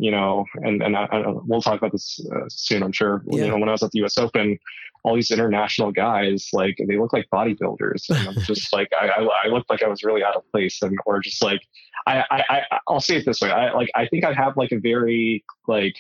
[0.02, 3.22] you know, and and I, I, we'll talk about this uh, soon, I'm sure.
[3.28, 3.44] Yeah.
[3.44, 4.18] You know, when I was at the U.S.
[4.18, 4.58] Open,
[5.04, 9.30] all these international guys, like they look like bodybuilders, and I'm just like I, I,
[9.46, 11.62] I looked like I was really out of place, and or just like
[12.08, 14.72] I, I, I I'll say it this way, I like I think I have like
[14.72, 15.96] a very like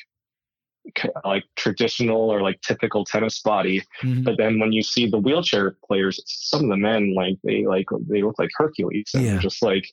[1.23, 4.23] like traditional or like typical tennis body mm-hmm.
[4.23, 7.85] but then when you see the wheelchair players some of the men like they like
[8.09, 9.37] they look like hercules and yeah.
[9.37, 9.85] just like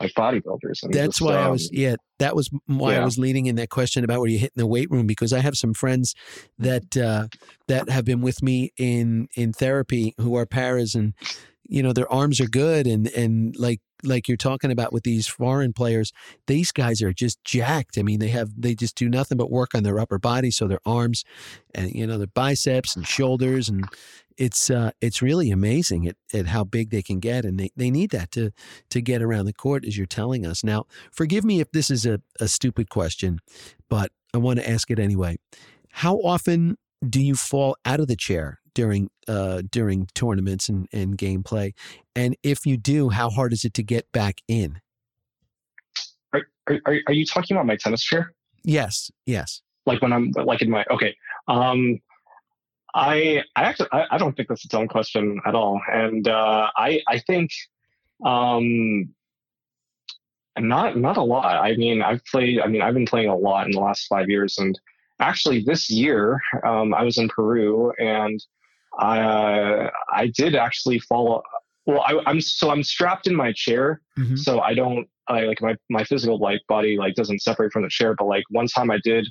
[0.00, 0.82] like bodybuilders.
[0.82, 1.96] And That's just, why um, I was yeah.
[2.18, 3.02] That was why yeah.
[3.02, 5.32] I was leading in that question about where you hit in the weight room because
[5.32, 6.14] I have some friends
[6.58, 7.28] that uh,
[7.68, 11.14] that have been with me in in therapy who are paras and
[11.68, 15.26] you know their arms are good and and like like you're talking about with these
[15.26, 16.12] foreign players,
[16.46, 17.98] these guys are just jacked.
[17.98, 20.66] I mean, they have they just do nothing but work on their upper body, so
[20.66, 21.24] their arms
[21.74, 23.84] and you know their biceps and shoulders, and
[24.40, 27.90] it's uh, it's really amazing at, at how big they can get, and they, they
[27.90, 28.50] need that to
[28.88, 30.64] to get around the court, as you're telling us.
[30.64, 33.40] Now, forgive me if this is a, a stupid question,
[33.90, 35.36] but I want to ask it anyway.
[35.90, 41.18] How often do you fall out of the chair during uh, during tournaments and, and
[41.18, 41.74] gameplay?
[42.16, 44.80] And if you do, how hard is it to get back in?
[46.32, 46.42] Are,
[46.86, 48.32] are, are you talking about my tennis chair?
[48.64, 49.60] Yes, yes.
[49.84, 51.14] Like when I'm like in my okay.
[51.46, 52.00] Um,
[52.94, 56.68] I I actually I, I don't think that's a dumb question at all, and uh,
[56.76, 57.50] I I think
[58.24, 59.08] um,
[60.58, 61.62] not not a lot.
[61.62, 62.60] I mean, I've played.
[62.60, 64.78] I mean, I've been playing a lot in the last five years, and
[65.20, 68.42] actually this year um, I was in Peru and
[68.98, 71.44] I uh, I did actually fall.
[71.86, 74.36] Well, I, am so I'm strapped in my chair, mm-hmm.
[74.36, 77.88] so I don't I like my my physical like body like doesn't separate from the
[77.88, 78.14] chair.
[78.18, 79.28] But like one time I did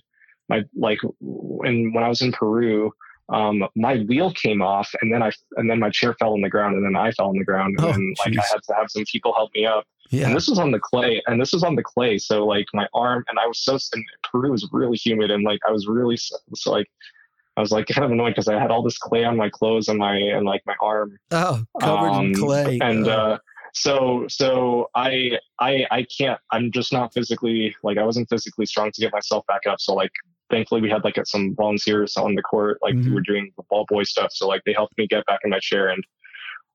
[0.48, 2.92] my like when when I was in Peru.
[3.32, 6.50] Um, my wheel came off and then I and then my chair fell on the
[6.50, 8.74] ground and then I fell on the ground and oh, then, like I had to
[8.74, 9.86] have some people help me up.
[10.10, 10.26] Yeah.
[10.28, 12.18] And this was on the clay, and this was on the clay.
[12.18, 15.60] So like my arm, and I was so and Peru was really humid, and like
[15.68, 16.88] I was really so, so like
[17.58, 19.88] I was like kind of annoyed because I had all this clay on my clothes
[19.88, 21.20] and my and like my arm.
[21.30, 22.80] Oh, covered um, in clay.
[22.82, 23.12] And oh.
[23.12, 23.38] uh,
[23.74, 26.40] so so I I I can't.
[26.52, 29.80] I'm just not physically like I wasn't physically strong to get myself back up.
[29.80, 30.12] So like
[30.50, 33.08] thankfully we had like some volunteers on the court like mm-hmm.
[33.10, 34.32] who were doing the ball boy stuff.
[34.34, 36.04] So like they helped me get back in my chair and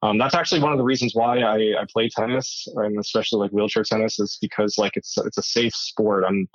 [0.02, 3.52] um, that's actually one of the reasons why I, I play tennis and especially like
[3.52, 6.24] wheelchair tennis is because like it's it's a safe sport.
[6.28, 6.46] I'm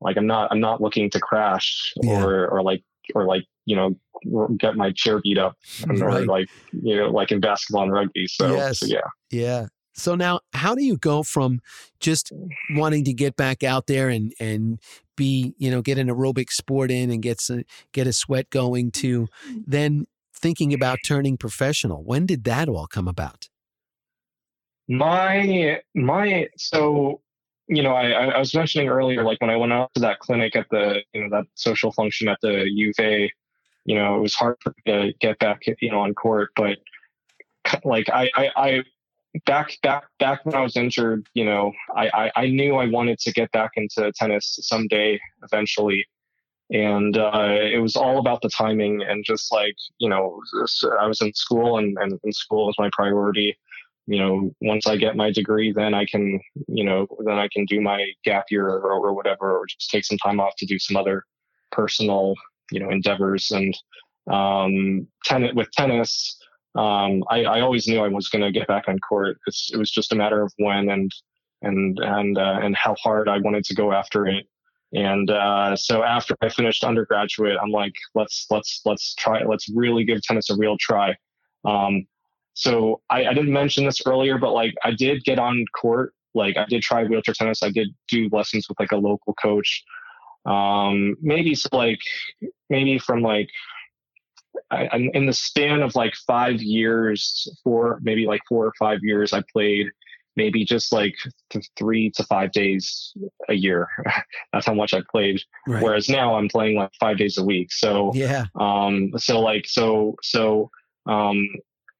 [0.00, 2.24] like I'm not I'm not looking to crash yeah.
[2.24, 2.82] or or like
[3.14, 6.02] or like you know get my chair beat up right.
[6.02, 8.26] or like you know like in basketball and rugby.
[8.26, 8.80] So, yes.
[8.80, 9.00] so yeah,
[9.30, 9.66] yeah.
[9.94, 11.60] So now, how do you go from
[12.00, 12.32] just
[12.70, 14.80] wanting to get back out there and and
[15.18, 18.90] be you know get an aerobic sport in and get some, get a sweat going
[18.92, 19.60] to mm-hmm.
[19.66, 22.02] then thinking about turning professional?
[22.02, 23.48] When did that all come about?
[24.88, 27.20] My my so
[27.66, 30.56] you know I I was mentioning earlier like when I went out to that clinic
[30.56, 33.28] at the you know that social function at the uva
[33.84, 36.78] you know it was hard to get back you know on court, but
[37.84, 38.84] like I I, I
[39.46, 43.18] back back back when I was injured, you know, I, I, I knew I wanted
[43.20, 46.06] to get back into tennis someday eventually.
[46.70, 50.38] And uh, it was all about the timing and just like you know
[51.00, 53.56] i was in school and, and, and school was my priority.
[54.06, 57.66] You know once i get my degree then i can you know then i can
[57.66, 60.78] do my gap year or, or whatever or just take some time off to do
[60.78, 61.24] some other
[61.72, 62.34] personal
[62.70, 63.50] you know endeavors.
[63.50, 63.76] And
[64.30, 66.38] um tennis with tennis
[66.74, 69.76] um i, I always knew i was going to get back on court it's, it
[69.78, 71.10] was just a matter of when and
[71.62, 74.46] and and uh, and how hard i wanted to go after it
[74.92, 80.04] and uh, so after I finished undergraduate, I'm like, let's let's let's try let's really
[80.04, 81.14] give tennis a real try.
[81.64, 82.06] Um,
[82.54, 86.14] so I, I didn't mention this earlier, but like I did get on court.
[86.34, 87.62] Like I did try wheelchair tennis.
[87.62, 89.84] I did do lessons with like a local coach.
[90.46, 92.00] Um, maybe so like
[92.70, 93.50] maybe from like
[94.70, 99.32] I, in the span of like five years, four maybe like four or five years,
[99.32, 99.86] I played
[100.36, 101.16] maybe just like
[101.76, 103.12] three to five days
[103.48, 103.88] a year.
[104.52, 105.40] That's how much I played.
[105.66, 105.82] Right.
[105.82, 107.72] Whereas now I'm playing like five days a week.
[107.72, 108.46] So yeah.
[108.58, 109.12] Um.
[109.16, 110.70] So like so so
[111.06, 111.46] um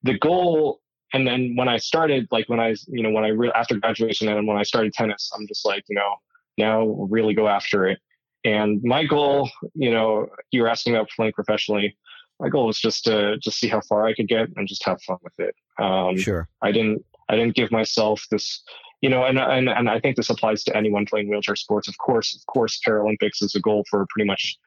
[0.02, 0.80] the goal.
[1.14, 4.28] And then when I started, like when I you know when I re- after graduation
[4.28, 6.14] and when I started tennis, I'm just like you know
[6.56, 7.98] now really go after it.
[8.44, 11.96] And my goal, you know, you were asking about playing professionally.
[12.40, 15.02] My goal was just to just see how far I could get and just have
[15.02, 15.54] fun with it.
[15.82, 16.48] Um, sure.
[16.62, 18.62] I didn't I didn't give myself this
[19.00, 21.88] you know, and, and and I think this applies to anyone playing wheelchair sports.
[21.88, 24.58] Of course, of course, Paralympics is a goal for pretty much,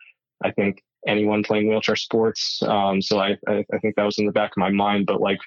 [0.43, 2.61] I think, anyone playing wheelchair sports.
[2.63, 5.05] Um, so I, I, I think that was in the back of my mind.
[5.05, 5.39] But like,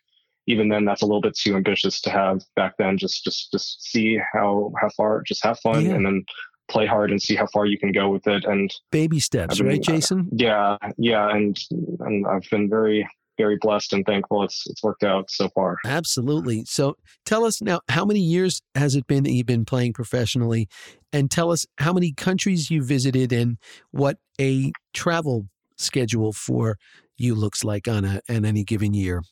[0.46, 2.98] even then, that's a little bit too ambitious to have back then.
[2.98, 5.94] Just just just see how how far, just have fun, yeah.
[5.94, 6.24] and then
[6.68, 8.44] play hard and see how far you can go with it.
[8.44, 10.28] And baby steps, been, right, Jason?
[10.32, 11.58] Yeah, yeah, and
[12.00, 15.76] and I've been very very blessed and thankful it's it's worked out so far.
[15.84, 16.64] Absolutely.
[16.66, 20.68] So tell us now how many years has it been that you've been playing professionally
[21.12, 23.58] and tell us how many countries you visited and
[23.90, 25.46] what a travel
[25.76, 26.78] schedule for
[27.16, 29.22] you looks like on a on any given year.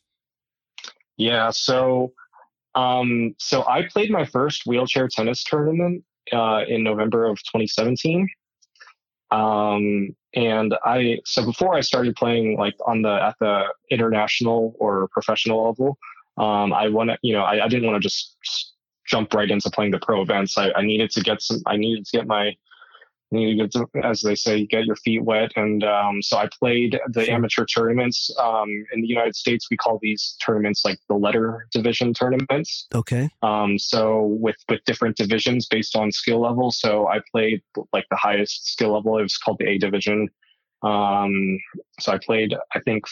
[1.17, 2.13] Yeah, so
[2.75, 8.29] um so I played my first wheelchair tennis tournament uh, in November of 2017.
[9.31, 15.09] Um, and I so before I started playing like on the at the international or
[15.09, 15.99] professional level,
[16.39, 18.37] um, I want to you know I, I didn't want to just
[19.07, 20.57] jump right into playing the pro events.
[20.57, 21.61] I, I needed to get some.
[21.67, 22.55] I needed to get my
[23.41, 25.53] you get to, as they say, get your feet wet.
[25.57, 28.31] And um, so I played the amateur tournaments.
[28.39, 32.87] Um, in the United States, we call these tournaments like the letter division tournaments.
[32.95, 33.29] Okay.
[33.43, 36.71] Um, so with with different divisions based on skill level.
[36.71, 37.63] So I played
[37.93, 39.19] like the highest skill level.
[39.19, 40.29] It was called the A division.
[40.83, 41.59] Um,
[42.01, 43.05] so I played, I think.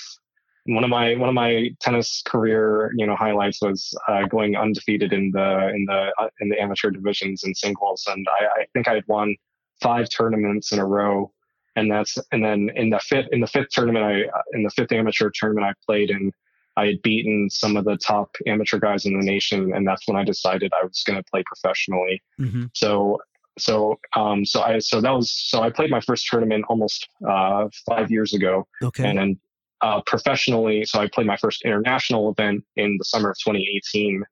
[0.66, 5.10] One of my one of my tennis career, you know, highlights was uh, going undefeated
[5.10, 8.86] in the in the uh, in the amateur divisions in singles, and I, I think
[8.86, 9.34] I had won
[9.80, 11.32] five tournaments in a row.
[11.76, 14.92] And that's, and then in the fifth, in the fifth tournament, I, in the fifth
[14.92, 16.32] amateur tournament I played in,
[16.76, 19.72] I had beaten some of the top amateur guys in the nation.
[19.74, 22.22] And that's when I decided I was going to play professionally.
[22.40, 22.64] Mm-hmm.
[22.74, 23.18] So,
[23.58, 27.68] so, um, so I, so that was, so I played my first tournament almost, uh,
[27.88, 28.66] five years ago.
[28.82, 29.08] Okay.
[29.08, 29.40] And then,
[29.82, 34.22] uh, professionally, so I played my first international event in the summer of 2018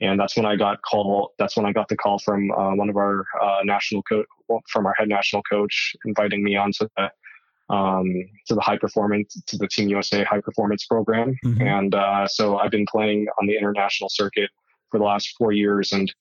[0.00, 1.32] and that's when I got call.
[1.38, 4.26] That's when I got the call from uh, one of our uh, national coach,
[4.68, 7.10] from our head national coach, inviting me onto the
[7.74, 8.06] um,
[8.46, 11.36] to the high performance to the Team USA high performance program.
[11.44, 11.62] Mm-hmm.
[11.62, 14.50] And uh, so I've been playing on the international circuit
[14.90, 15.92] for the last four years.
[15.92, 16.12] And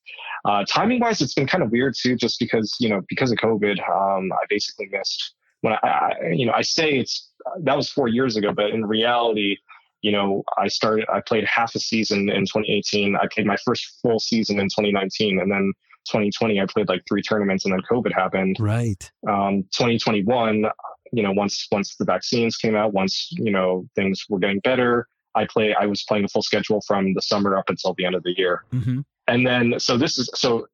[0.45, 3.37] uh, timing wise, it's been kind of weird too, just because you know because of
[3.37, 7.89] COVID, um, I basically missed when I, I you know I say it's that was
[7.89, 9.57] four years ago, but in reality
[10.01, 13.15] you know, I started, I played half a season in 2018.
[13.15, 15.39] I played my first full season in 2019.
[15.39, 15.73] And then
[16.07, 18.57] 2020, I played like three tournaments and then COVID happened.
[18.59, 19.11] Right.
[19.27, 20.65] Um, 2021,
[21.13, 25.07] you know, once, once the vaccines came out, once, you know, things were getting better,
[25.35, 28.15] I play, I was playing a full schedule from the summer up until the end
[28.15, 28.63] of the year.
[28.73, 29.01] Mm-hmm.
[29.27, 30.67] And then, so this is, so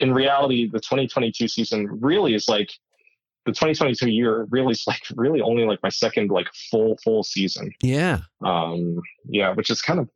[0.00, 2.70] in reality, the 2022 season really is like
[3.44, 7.70] the 2022 year really is like really only like my second like full full season.
[7.82, 8.20] Yeah.
[8.42, 9.00] Um.
[9.28, 10.08] Yeah, which is kind of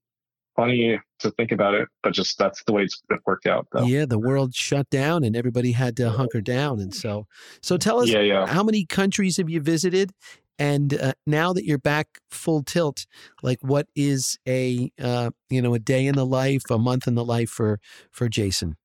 [0.56, 3.68] funny to think about it, but just that's the way it's worked out.
[3.72, 3.84] Though.
[3.84, 7.26] Yeah, the world shut down and everybody had to hunker down, and so
[7.62, 8.46] so tell us, yeah, yeah.
[8.46, 10.12] how many countries have you visited?
[10.60, 13.06] And uh, now that you're back full tilt,
[13.42, 17.14] like what is a uh, you know a day in the life, a month in
[17.14, 17.78] the life for
[18.10, 18.76] for Jason?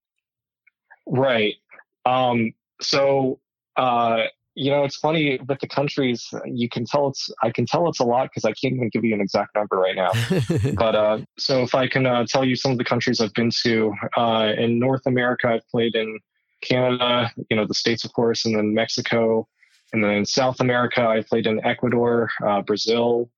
[1.07, 1.55] Right.
[2.05, 2.51] Um.
[2.81, 3.39] So
[3.77, 4.23] uh,
[4.55, 6.31] you know, it's funny with the countries.
[6.45, 7.29] You can tell it's.
[7.41, 9.77] I can tell it's a lot because I can't even give you an exact number
[9.77, 10.11] right now.
[10.75, 13.49] but uh, so if I can uh, tell you some of the countries I've been
[13.63, 16.19] to uh, in North America, I've played in
[16.61, 19.47] Canada, you know, the states, of course, and then Mexico,
[19.91, 23.31] and then in South America, I played in Ecuador, uh, Brazil,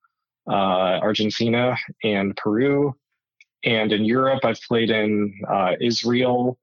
[0.49, 2.93] uh, Argentina, and Peru.
[3.63, 6.59] And in Europe, I've played in uh, Israel,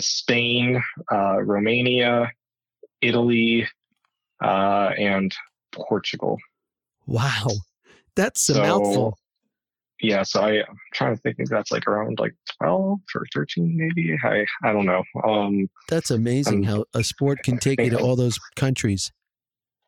[0.00, 2.30] Spain, Romania.
[3.00, 3.66] Italy,
[4.42, 5.34] uh, and
[5.72, 6.38] Portugal.
[7.06, 7.48] Wow,
[8.14, 9.18] that's a so, mouthful.
[10.00, 11.36] Yeah, so I, am trying to think.
[11.38, 14.16] If that's like around like twelve or thirteen, maybe.
[14.22, 15.02] I I don't know.
[15.24, 19.10] Um, that's amazing how a sport can take you to all those countries.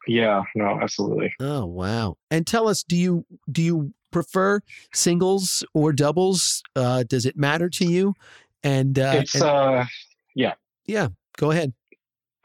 [0.07, 1.35] Yeah, no, absolutely.
[1.41, 2.17] Oh wow!
[2.31, 4.61] And tell us, do you do you prefer
[4.95, 6.63] singles or doubles?
[6.75, 8.15] Uh, does it matter to you?
[8.63, 9.85] And uh, it's and, uh,
[10.35, 10.55] yeah,
[10.87, 11.09] yeah.
[11.37, 11.75] Go ahead.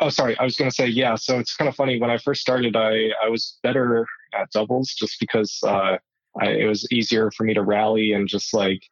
[0.04, 0.38] Oh, sorry.
[0.38, 1.16] I was going to say, yeah.
[1.16, 1.98] So it's kind of funny.
[1.98, 5.98] When I first started, I, I was better at doubles just because uh,
[6.42, 8.84] I, it was easier for me to rally and just like,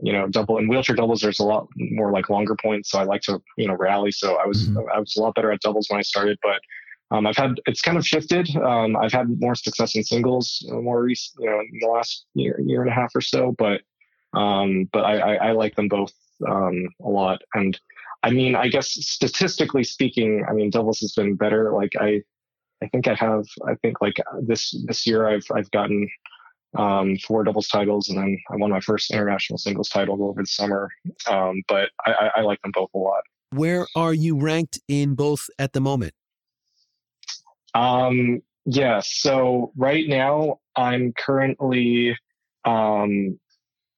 [0.00, 2.90] you know, double in wheelchair doubles, there's a lot more like longer points.
[2.90, 4.10] So I like to, you know, rally.
[4.10, 4.78] So I was, mm-hmm.
[4.90, 6.62] I was a lot better at doubles when I started, but
[7.14, 8.48] um, I've had, it's kind of shifted.
[8.56, 12.58] Um, I've had more success in singles more recent, you know, in the last year,
[12.64, 13.82] year and a half or so, but,
[14.32, 16.14] um, but I, I, I like them both
[16.48, 17.42] um, a lot.
[17.52, 17.78] And
[18.24, 21.72] I mean, I guess statistically speaking, I mean, doubles has been better.
[21.72, 22.22] Like I,
[22.82, 23.44] I think I have.
[23.68, 26.08] I think like this this year I've I've gotten
[26.78, 30.46] um, four doubles titles, and then I won my first international singles title over the
[30.46, 30.88] summer.
[31.28, 33.22] Um, but I, I, I like them both a lot.
[33.50, 36.14] Where are you ranked in both at the moment?
[37.74, 42.16] Um, yeah, so right now I'm currently,
[42.64, 43.38] um,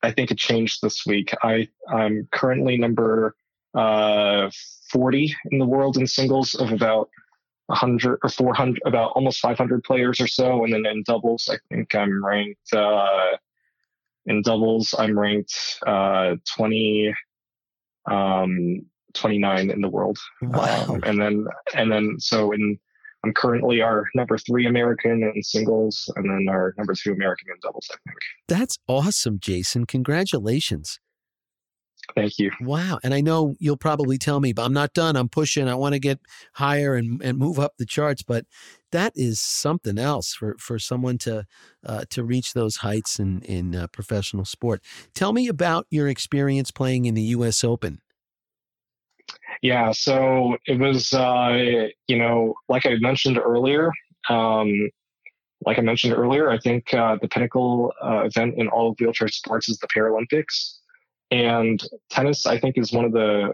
[0.02, 1.32] I think it changed this week.
[1.44, 3.36] I I'm currently number
[3.76, 4.50] uh,
[4.90, 7.08] 40 in the world in singles of about
[7.66, 10.64] 100 or 400, about almost 500 players or so.
[10.64, 13.36] And then in doubles, I think I'm ranked, uh,
[14.26, 17.14] in doubles, I'm ranked uh, 20,
[18.10, 20.18] um, 29 in the world.
[20.42, 20.86] Wow.
[20.88, 22.78] Um, and then, and then, so in,
[23.24, 27.56] I'm currently our number three American in singles, and then our number two American in
[27.60, 27.88] doubles.
[27.90, 28.18] I think.
[28.46, 29.86] That's awesome, Jason.
[29.86, 31.00] Congratulations.
[32.14, 32.50] Thank you.
[32.60, 32.98] Wow.
[33.02, 35.16] And I know you'll probably tell me, but I'm not done.
[35.16, 35.68] I'm pushing.
[35.68, 36.20] I want to get
[36.54, 38.22] higher and, and move up the charts.
[38.22, 38.46] But
[38.92, 41.46] that is something else for, for someone to
[41.84, 44.82] uh, to reach those heights in, in uh, professional sport.
[45.14, 47.64] Tell me about your experience playing in the U.S.
[47.64, 48.00] Open.
[49.62, 49.92] Yeah.
[49.92, 53.90] So it was, uh, you know, like I mentioned earlier,
[54.28, 54.90] um,
[55.64, 59.28] like I mentioned earlier, I think uh, the pinnacle uh, event in all of wheelchair
[59.28, 60.78] sports is the Paralympics.
[61.30, 63.52] And tennis, I think, is one of the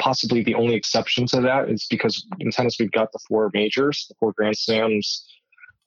[0.00, 4.06] possibly the only exception to that is because in tennis we've got the four majors,
[4.08, 5.26] the four Grand Slams,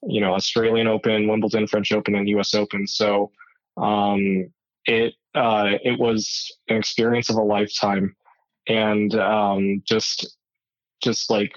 [0.06, 2.54] you know, Australian Open, Wimbledon, French Open, and U.S.
[2.54, 2.86] Open.
[2.86, 3.30] So
[3.76, 4.50] um,
[4.86, 8.14] it uh, it was an experience of a lifetime,
[8.68, 10.36] and um, just
[11.02, 11.54] just like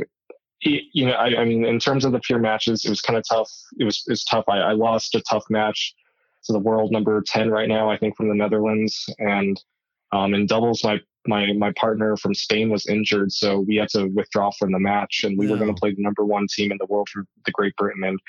[0.61, 3.23] you know, I, I, mean, in terms of the pure matches, it was kind of
[3.29, 3.51] tough.
[3.79, 4.45] It was it was tough.
[4.47, 5.93] I, I lost a tough match
[6.47, 9.05] to the world number 10 right now, I think from the Netherlands.
[9.19, 9.61] And
[10.11, 13.31] um, in doubles, my, my, my partner from Spain was injured.
[13.31, 15.53] So we had to withdraw from the match and we yeah.
[15.53, 18.03] were going to play the number one team in the world for the Great Britain.
[18.03, 18.19] And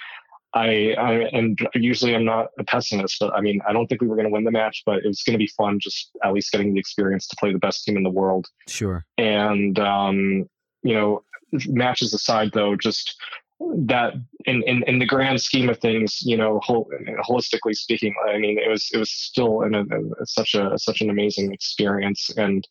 [0.55, 4.09] I, I, and usually I'm not a pessimist, but I mean, I don't think we
[4.09, 6.33] were going to win the match, but it was going to be fun just at
[6.33, 8.47] least getting the experience to play the best team in the world.
[8.67, 9.05] Sure.
[9.19, 10.49] And, um,
[10.83, 11.23] you know,
[11.67, 13.15] matches aside though, just
[13.61, 14.15] that
[14.47, 16.89] in, in, in the grand scheme of things, you know, hol-
[17.29, 21.53] holistically speaking, I mean, it was it was still a, such a such an amazing
[21.53, 22.67] experience, and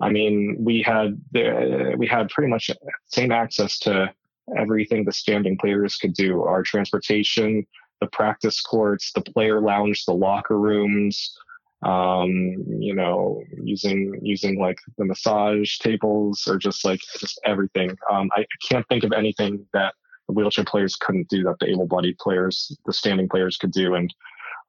[0.00, 2.70] I mean, we had the, we had pretty much
[3.06, 4.12] same access to
[4.56, 7.66] everything the standing players could do: our transportation,
[8.00, 11.36] the practice courts, the player lounge, the locker rooms.
[11.84, 17.90] Um, you know, using using like the massage tables or just like just everything.
[18.08, 19.92] Um, I can't think of anything that
[20.32, 23.94] wheelchair players couldn't do that the able-bodied players, the standing players could do.
[23.94, 24.12] And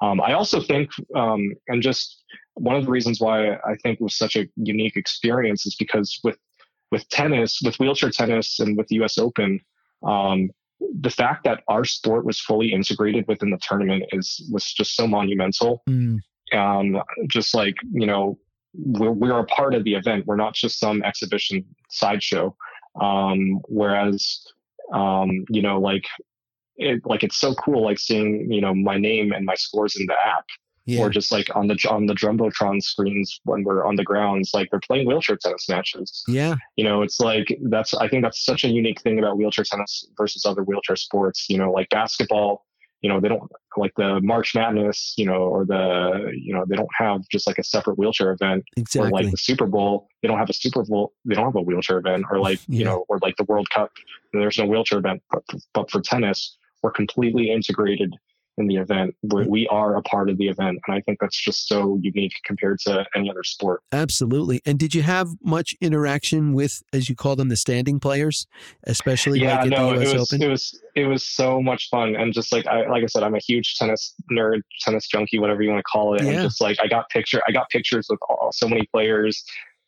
[0.01, 2.23] um, I also think, um, and just
[2.55, 6.19] one of the reasons why I think it was such a unique experience is because
[6.23, 6.37] with
[6.91, 9.17] with tennis, with wheelchair tennis, and with the U.S.
[9.17, 9.59] Open,
[10.05, 10.51] um,
[10.99, 15.07] the fact that our sport was fully integrated within the tournament is was just so
[15.07, 15.81] monumental.
[15.89, 16.19] Mm.
[16.53, 18.37] Um, just like you know,
[18.73, 20.27] we're, we're a part of the event.
[20.27, 22.55] We're not just some exhibition sideshow.
[23.01, 24.45] Um, whereas
[24.91, 26.05] um, you know, like
[26.77, 30.05] it, like it's so cool, like seeing you know my name and my scores in
[30.07, 30.45] the app,
[30.85, 31.01] yeah.
[31.01, 34.69] or just like on the on the jumbotron screens when we're on the grounds, like
[34.71, 36.23] they're playing wheelchair tennis matches.
[36.27, 39.65] Yeah, you know, it's like that's I think that's such a unique thing about wheelchair
[39.65, 41.45] tennis versus other wheelchair sports.
[41.49, 42.65] You know, like basketball
[43.03, 46.75] you know they don't like the march madness you know or the you know they
[46.75, 49.09] don't have just like a separate wheelchair event exactly.
[49.09, 51.61] or like the super bowl they don't have a super bowl they don't have a
[51.61, 52.79] wheelchair event or like yeah.
[52.79, 53.91] you know or like the world cup
[54.31, 55.43] there's no wheelchair event but,
[55.73, 58.15] but for tennis we're completely integrated
[58.57, 59.15] in the event.
[59.23, 60.79] We're, we are a part of the event.
[60.87, 63.81] And I think that's just so unique compared to any other sport.
[63.91, 64.61] Absolutely.
[64.65, 68.47] And did you have much interaction with, as you call them, the standing players,
[68.85, 70.43] especially yeah, like no, the US it was, Open?
[70.43, 72.15] It was, it was so much fun.
[72.15, 75.61] And just like, I, like I said, I'm a huge tennis nerd, tennis junkie, whatever
[75.61, 76.23] you want to call it.
[76.23, 76.31] Yeah.
[76.31, 79.43] And just like, I got picture, I got pictures with all, so many players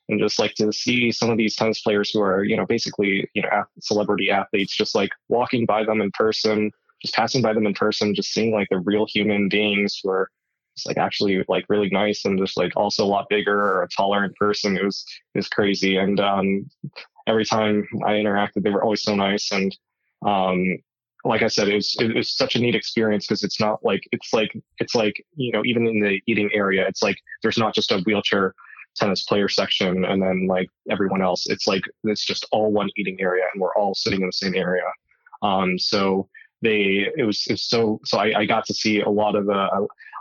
[0.10, 3.30] and just like to see some of these tennis players who are, you know, basically,
[3.34, 3.50] you know,
[3.80, 6.72] celebrity athletes, just like walking by them in person,
[7.06, 10.30] just passing by them in person, just seeing like the real human beings who are
[10.76, 13.88] just like actually like really nice and just like also a lot bigger or a
[13.90, 14.76] taller in person.
[14.76, 15.98] It was was crazy.
[15.98, 16.70] And um,
[17.28, 19.52] every time I interacted, they were always so nice.
[19.52, 19.76] And
[20.26, 20.78] um,
[21.24, 24.08] like I said, it was it was such a neat experience because it's not like
[24.12, 27.76] it's like it's like you know even in the eating area, it's like there's not
[27.76, 28.54] just a wheelchair
[28.96, 31.48] tennis player section and then like everyone else.
[31.48, 34.56] It's like it's just all one eating area and we're all sitting in the same
[34.56, 34.84] area.
[35.42, 36.30] Um, so
[36.62, 39.50] they it was, it was so so I, I, got to see a lot of
[39.50, 39.70] uh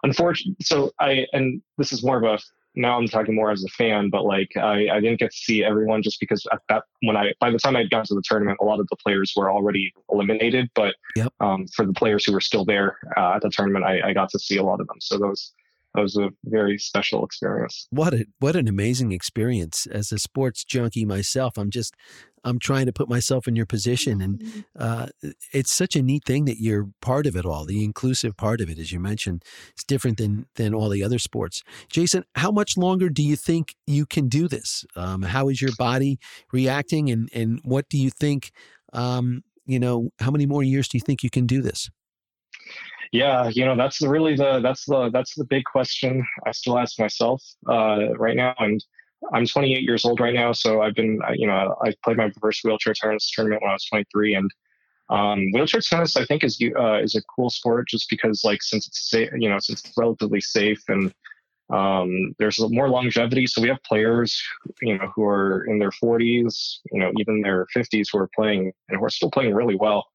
[0.02, 2.38] unfortunately so I and this is more of a
[2.76, 5.64] now I'm talking more as a fan, but like I, I didn't get to see
[5.64, 8.58] everyone just because at that when I by the time I'd gotten to the tournament,
[8.60, 10.68] a lot of the players were already eliminated.
[10.74, 11.32] But yep.
[11.40, 14.30] um, for the players who were still there uh, at the tournament, I, I got
[14.30, 14.96] to see a lot of them.
[15.00, 15.52] So those
[15.94, 17.86] that was a very special experience.
[17.90, 21.56] What a what an amazing experience as a sports junkie myself.
[21.56, 21.94] I'm just
[22.42, 24.60] I'm trying to put myself in your position, and mm-hmm.
[24.76, 25.06] uh,
[25.52, 27.64] it's such a neat thing that you're part of it all.
[27.64, 31.20] The inclusive part of it, as you mentioned, it's different than than all the other
[31.20, 31.62] sports.
[31.88, 34.84] Jason, how much longer do you think you can do this?
[34.96, 36.18] Um, how is your body
[36.52, 38.50] reacting, and and what do you think?
[38.92, 41.88] Um, you know, how many more years do you think you can do this?
[43.12, 46.98] Yeah you know that's really the that's the that's the big question i still ask
[46.98, 48.84] myself uh, right now and
[49.32, 52.64] i'm 28 years old right now so i've been you know i played my first
[52.64, 54.50] wheelchair tennis tournament when i was 23 and
[55.10, 58.86] um, wheelchair tennis i think is uh, is a cool sport just because like since
[58.86, 61.12] it's safe you know since it's relatively safe and
[61.70, 64.42] um, there's more longevity so we have players
[64.82, 68.72] you know who are in their 40s you know even their 50s who are playing
[68.88, 70.06] and who are still playing really well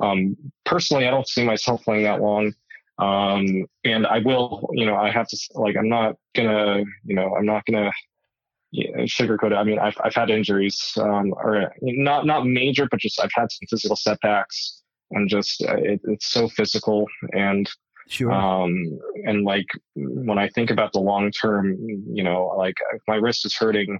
[0.00, 2.52] um, personally, I don't see myself playing that long.
[2.98, 7.34] Um, and I will, you know, I have to like, I'm not gonna, you know,
[7.34, 7.90] I'm not gonna
[8.74, 9.54] sugarcoat it.
[9.54, 13.50] I mean, I've, I've had injuries, um, or not, not major, but just, I've had
[13.50, 17.68] some physical setbacks and just, uh, it, it's so physical and,
[18.06, 18.30] Sure.
[18.30, 19.64] Um, and like
[19.94, 21.74] when I think about the long term,
[22.06, 22.74] you know, like
[23.08, 23.98] my wrist is hurting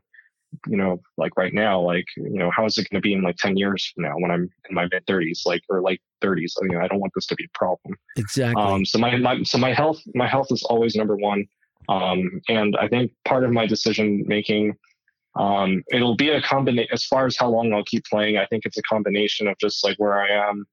[0.66, 3.22] you know, like right now, like, you know, how is it going to be in
[3.22, 6.52] like 10 years from now when I'm in my mid 30s, like, or late 30s?
[6.62, 7.96] You know, I don't want this to be a problem.
[8.16, 8.62] Exactly.
[8.62, 11.46] Um, so my, my, so my health, my health is always number one.
[11.88, 14.74] Um, and I think part of my decision making,
[15.36, 18.38] um, it'll be a combination as far as how long I'll keep playing.
[18.38, 20.64] I think it's a combination of just like where I am,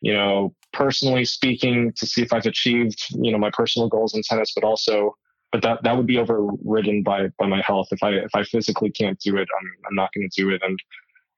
[0.00, 4.22] you know, personally speaking to see if I've achieved, you know, my personal goals in
[4.22, 5.16] tennis, but also
[5.54, 7.86] but that that would be overridden by by my health.
[7.92, 10.60] If I if I physically can't do it, I'm I'm not going to do it.
[10.64, 10.76] And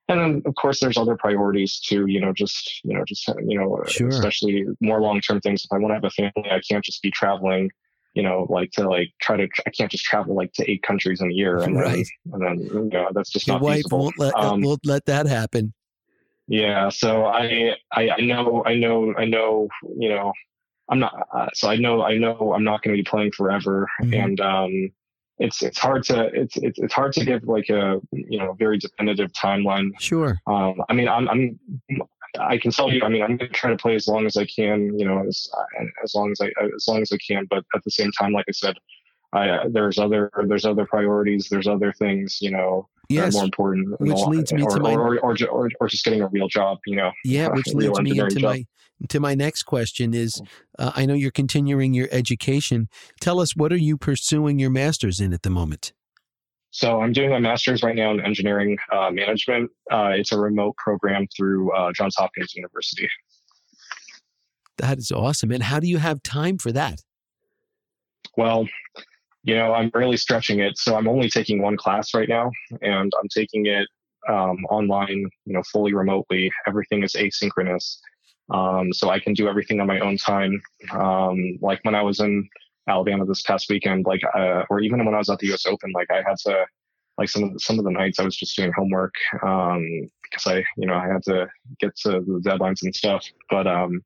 [0.08, 2.06] and then of course there's other priorities too.
[2.06, 4.08] You know, just you know, just you know, sure.
[4.08, 5.66] especially more long term things.
[5.66, 7.70] If I want to have a family, I can't just be traveling.
[8.14, 9.48] You know, like to like try to.
[9.66, 12.06] I can't just travel like to eight countries in a year, and right.
[12.24, 13.98] then, and then you know that's just your not wife feasible.
[13.98, 15.74] won't let um, won't let that happen.
[16.48, 20.32] Yeah, so I, I I know I know I know you know
[20.88, 21.28] I'm not.
[21.32, 24.14] Uh, so I know I know I'm not going to be playing forever, mm-hmm.
[24.14, 24.90] and um,
[25.38, 28.78] it's it's hard to it's, it's it's hard to give like a you know very
[28.78, 29.90] definitive timeline.
[29.98, 30.38] Sure.
[30.46, 31.58] Um, I mean, I'm I'm
[32.38, 33.02] I can tell you.
[33.02, 34.98] I mean, I'm going to try to play as long as I can.
[34.98, 35.48] You know, as
[36.02, 37.46] as long as I as long as I can.
[37.50, 38.76] But at the same time, like I said,
[39.36, 41.48] I, there's other there's other priorities.
[41.50, 42.38] There's other things.
[42.40, 44.00] You know, yes, more important.
[44.00, 46.78] Which leads me or, to my or, or, or, or, just getting a real job.
[46.86, 47.12] You know.
[47.24, 48.42] Yeah, which leads me into job.
[48.42, 48.66] my
[49.08, 50.40] to my next question is
[50.78, 52.88] uh, I know you're continuing your education.
[53.20, 55.92] Tell us, what are you pursuing your master's in at the moment?
[56.70, 59.70] So I'm doing my master's right now in engineering uh, management.
[59.90, 63.08] Uh, it's a remote program through uh, Johns Hopkins University.
[64.78, 65.50] That is awesome.
[65.50, 67.00] And how do you have time for that?
[68.36, 68.68] Well,
[69.46, 70.76] you know, I'm really stretching it.
[70.76, 72.50] So I'm only taking one class right now,
[72.82, 73.86] and I'm taking it
[74.28, 76.50] um, online, you know, fully remotely.
[76.66, 77.98] Everything is asynchronous.
[78.52, 80.60] Um, so I can do everything on my own time.
[80.90, 82.48] Um, like when I was in
[82.88, 85.64] Alabama this past weekend, like, uh, or even when I was at the U.S.
[85.64, 86.66] Open, like I had to,
[87.16, 90.46] like some of the, some of the nights I was just doing homework um, because
[90.48, 91.46] I, you know, I had to
[91.78, 93.24] get to the deadlines and stuff.
[93.48, 94.02] But um,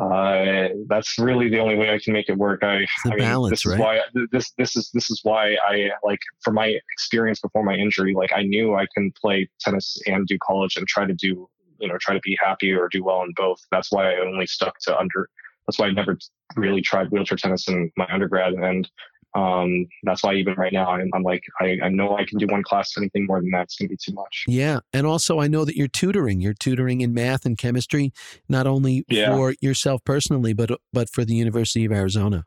[0.00, 2.62] uh, that's really the only way I can make it work.
[2.62, 3.80] I, I mean, balance, this is right?
[3.80, 7.74] why I, this this is this is why I like from my experience before my
[7.74, 11.48] injury, like I knew I can play tennis and do college and try to do
[11.80, 13.58] you know try to be happy or do well in both.
[13.70, 15.28] That's why I only stuck to under.
[15.66, 16.16] That's why I never
[16.56, 18.88] really tried wheelchair tennis in my undergrad, and
[19.34, 22.46] um, that's why even right now I'm, I'm like I, I, know I can do
[22.48, 22.96] one class.
[22.98, 24.44] Anything more than that's going to be too much.
[24.48, 26.40] Yeah, and also I know that you're tutoring.
[26.40, 28.12] You're tutoring in math and chemistry,
[28.48, 29.34] not only yeah.
[29.34, 32.42] for yourself personally, but but for the University of Arizona.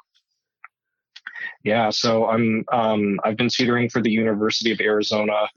[1.63, 5.47] Yeah, so I'm um, I've been tutoring for the University of Arizona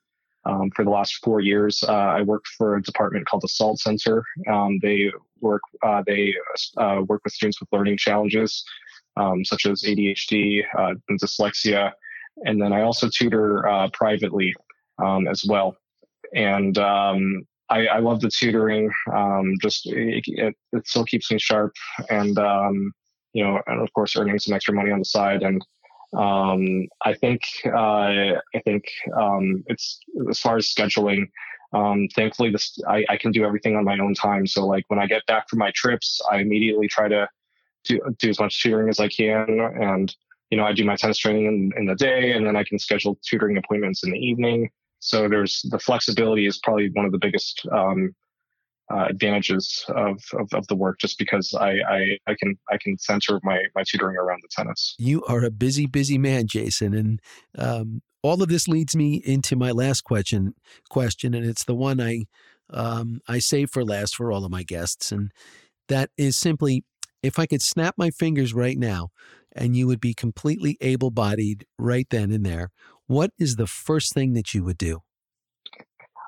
[0.45, 1.83] um, for the last four years.
[1.83, 4.25] Uh, I work for a department called the SALT Center.
[4.49, 5.11] Um, they
[5.41, 6.35] work uh, they
[6.77, 8.65] uh, work with students with learning challenges
[9.17, 11.93] um, such as ADHD uh, and dyslexia,
[12.45, 14.55] and then I also tutor uh, privately
[15.03, 15.77] um, as well.
[16.35, 18.91] And um, I, I, love the tutoring.
[19.15, 21.73] Um, just it, it, it, still keeps me sharp,
[22.11, 22.37] and
[23.33, 25.65] you know, and of course, earning some extra money on the side and
[26.17, 28.85] um, I think uh, I think
[29.17, 29.99] um, it's
[30.31, 31.29] as far as scheduling.
[31.73, 34.47] Um, thankfully, this I, I, can do everything on my own time.
[34.47, 37.29] So like when I get back from my trips, I immediately try to
[37.87, 40.15] do, do as much tutoring as I can, and
[40.51, 42.79] you know, I do my tennis training in, in the day and then I can
[42.79, 44.71] schedule tutoring appointments in the evening.
[45.01, 48.15] So there's the flexibility is probably one of the biggest um,
[48.93, 52.97] uh, advantages of, of, of, the work just because I, I, I can I can
[52.99, 54.95] center my, my tutoring around the tennis.
[54.99, 56.95] You are a busy, busy man, Jason.
[56.95, 57.21] And
[57.59, 60.55] um, all of this leads me into my last question
[60.89, 62.27] question, and it's the one I
[62.71, 65.11] um, I save for last for all of my guests.
[65.11, 65.33] And
[65.89, 66.85] that is simply
[67.23, 69.09] if I could snap my fingers right now
[69.55, 72.71] and you would be completely able bodied right then and there,
[73.07, 75.01] what is the first thing that you would do?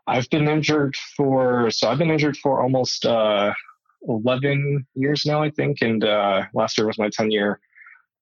[0.07, 3.53] I've been injured for, so I've been injured for almost uh,
[4.09, 5.83] 11 years now, I think.
[5.83, 7.61] And uh, last year was my 10 year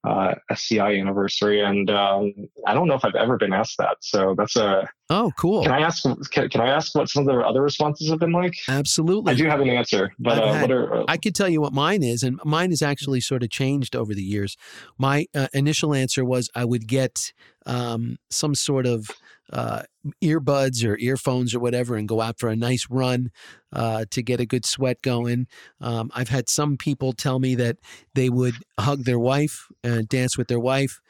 [0.06, 2.32] uh, SCI anniversary, and um,
[2.66, 3.96] I don't know if I've ever been asked that.
[4.00, 5.62] So that's a oh cool.
[5.62, 6.02] Can I ask?
[6.30, 8.54] Can, can I ask what some of the other responses have been like?
[8.68, 9.32] Absolutely.
[9.32, 11.72] I do have an answer, but uh, had, are, uh, I could tell you what
[11.72, 14.56] mine is, and mine has actually sort of changed over the years.
[14.98, 17.32] My uh, initial answer was I would get
[17.66, 19.10] um, some sort of
[19.52, 19.82] uh,
[20.22, 23.30] earbuds or earphones or whatever and go out for a nice run
[23.72, 25.46] uh, to get a good sweat going.
[25.80, 27.76] Um, I've had some people tell me that
[28.14, 31.00] they would hug their wife and dance with their wife.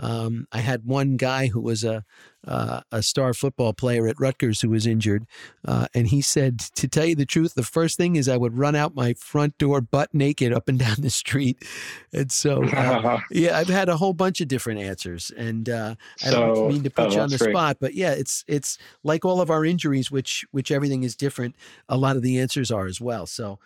[0.00, 2.04] Um, I had one guy who was a
[2.46, 5.24] uh, a star football player at Rutgers who was injured,
[5.66, 8.58] uh, and he said, to tell you the truth, the first thing is I would
[8.58, 11.64] run out my front door butt naked up and down the street,
[12.12, 16.30] and so uh, yeah, I've had a whole bunch of different answers, and uh, I
[16.30, 17.52] so, don't mean to put oh, you on the great.
[17.52, 21.54] spot, but yeah, it's it's like all of our injuries, which which everything is different.
[21.88, 23.26] A lot of the answers are as well.
[23.26, 23.58] So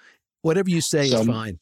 [0.42, 1.58] whatever you say so, is fine.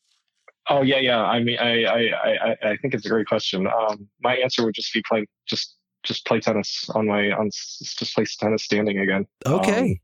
[0.68, 1.22] Oh yeah, yeah.
[1.22, 3.66] I mean, I I I, I think it's a great question.
[3.66, 8.14] Um, my answer would just be play just just play tennis on my on just
[8.14, 9.26] play tennis standing again.
[9.46, 9.80] Okay.
[9.80, 9.96] Um,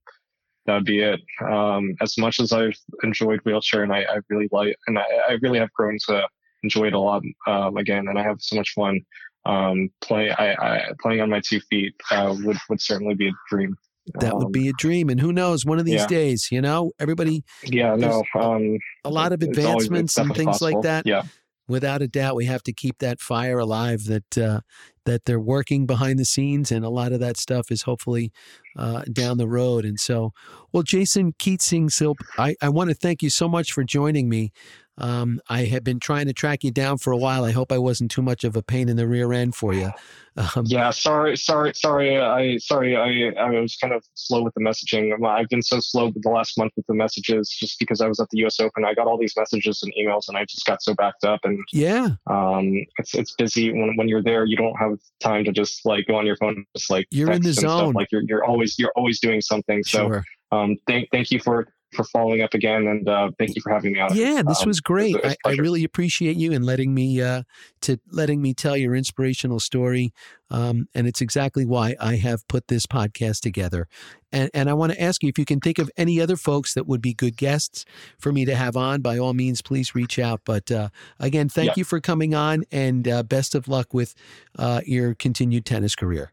[0.67, 1.21] that would be it.
[1.45, 5.33] Um, as much as I've enjoyed wheelchair and I, I really like, and I, I,
[5.43, 6.25] really have grown to
[6.63, 9.01] enjoy it a lot um, again, and I have so much fun.
[9.45, 13.33] Um, play, I, I, playing on my two feet uh, would would certainly be a
[13.51, 13.77] dream.
[14.21, 15.65] That would be a dream, and who knows?
[15.65, 16.07] One of these yeah.
[16.07, 17.45] days, you know, everybody.
[17.65, 18.25] Yeah, no.
[18.35, 20.73] Um, a lot of advancements and things possible.
[20.73, 21.07] like that.
[21.07, 21.23] Yeah.
[21.69, 24.05] Without a doubt, we have to keep that fire alive.
[24.07, 24.61] That uh,
[25.05, 28.33] that they're working behind the scenes, and a lot of that stuff is hopefully
[28.77, 29.85] uh, down the road.
[29.85, 30.33] And so,
[30.73, 34.53] well, Jason Keatseangsilp, I, I want to thank you so much for joining me.
[34.99, 37.45] Um, I have been trying to track you down for a while.
[37.45, 39.91] I hope I wasn't too much of a pain in the rear end for you.
[40.37, 42.19] Um, yeah, sorry, sorry, sorry.
[42.19, 45.13] I sorry, I I was kind of slow with the messaging.
[45.27, 48.29] I've been so slow the last month with the messages, just because I was at
[48.31, 48.59] the U.S.
[48.59, 48.85] Open.
[48.85, 51.41] I got all these messages and emails, and I just got so backed up.
[51.45, 54.47] And yeah, um, it's it's busy when when you're there.
[54.47, 57.43] You don't have time to just like go on your phone, just like you're in
[57.43, 57.63] the zone.
[57.63, 57.95] Stuff.
[57.95, 59.83] Like you're you're always you're always doing something.
[59.85, 60.25] So sure.
[60.51, 63.93] um, thank thank you for for following up again, and uh, thank you for having
[63.93, 64.17] me on.
[64.17, 65.17] Yeah, this um, was great.
[65.25, 67.43] I, I, really appreciate you and letting me uh,
[67.83, 70.13] to letting me tell your inspirational story.
[70.51, 73.89] Um, and it's exactly why I have put this podcast together.
[74.33, 76.75] And, and I want to ask you if you can think of any other folks
[76.75, 77.85] that would be good guests
[78.19, 79.01] for me to have on.
[79.01, 80.43] By all means, please reach out.
[80.45, 80.89] But uh,
[81.19, 81.75] again, thank yeah.
[81.77, 84.15] you for coming on, and uh, best of luck with
[84.59, 86.33] uh, your continued tennis career.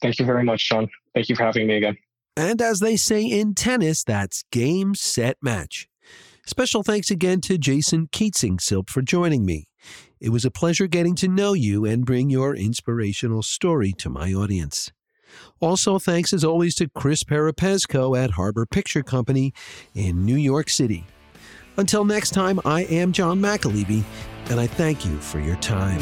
[0.00, 0.88] Thank you very much, Sean.
[1.14, 1.96] Thank you for having me again.
[2.36, 5.88] And as they say in tennis, that's game, set, match.
[6.46, 9.68] Special thanks again to Jason Keatseangsilp for joining me.
[10.20, 14.32] It was a pleasure getting to know you and bring your inspirational story to my
[14.32, 14.90] audience.
[15.60, 19.52] Also, thanks as always to Chris Perepesco at Harbor Picture Company
[19.94, 21.06] in New York City.
[21.76, 24.04] Until next time, I am John McAlevey,
[24.50, 26.00] and I thank you for your time.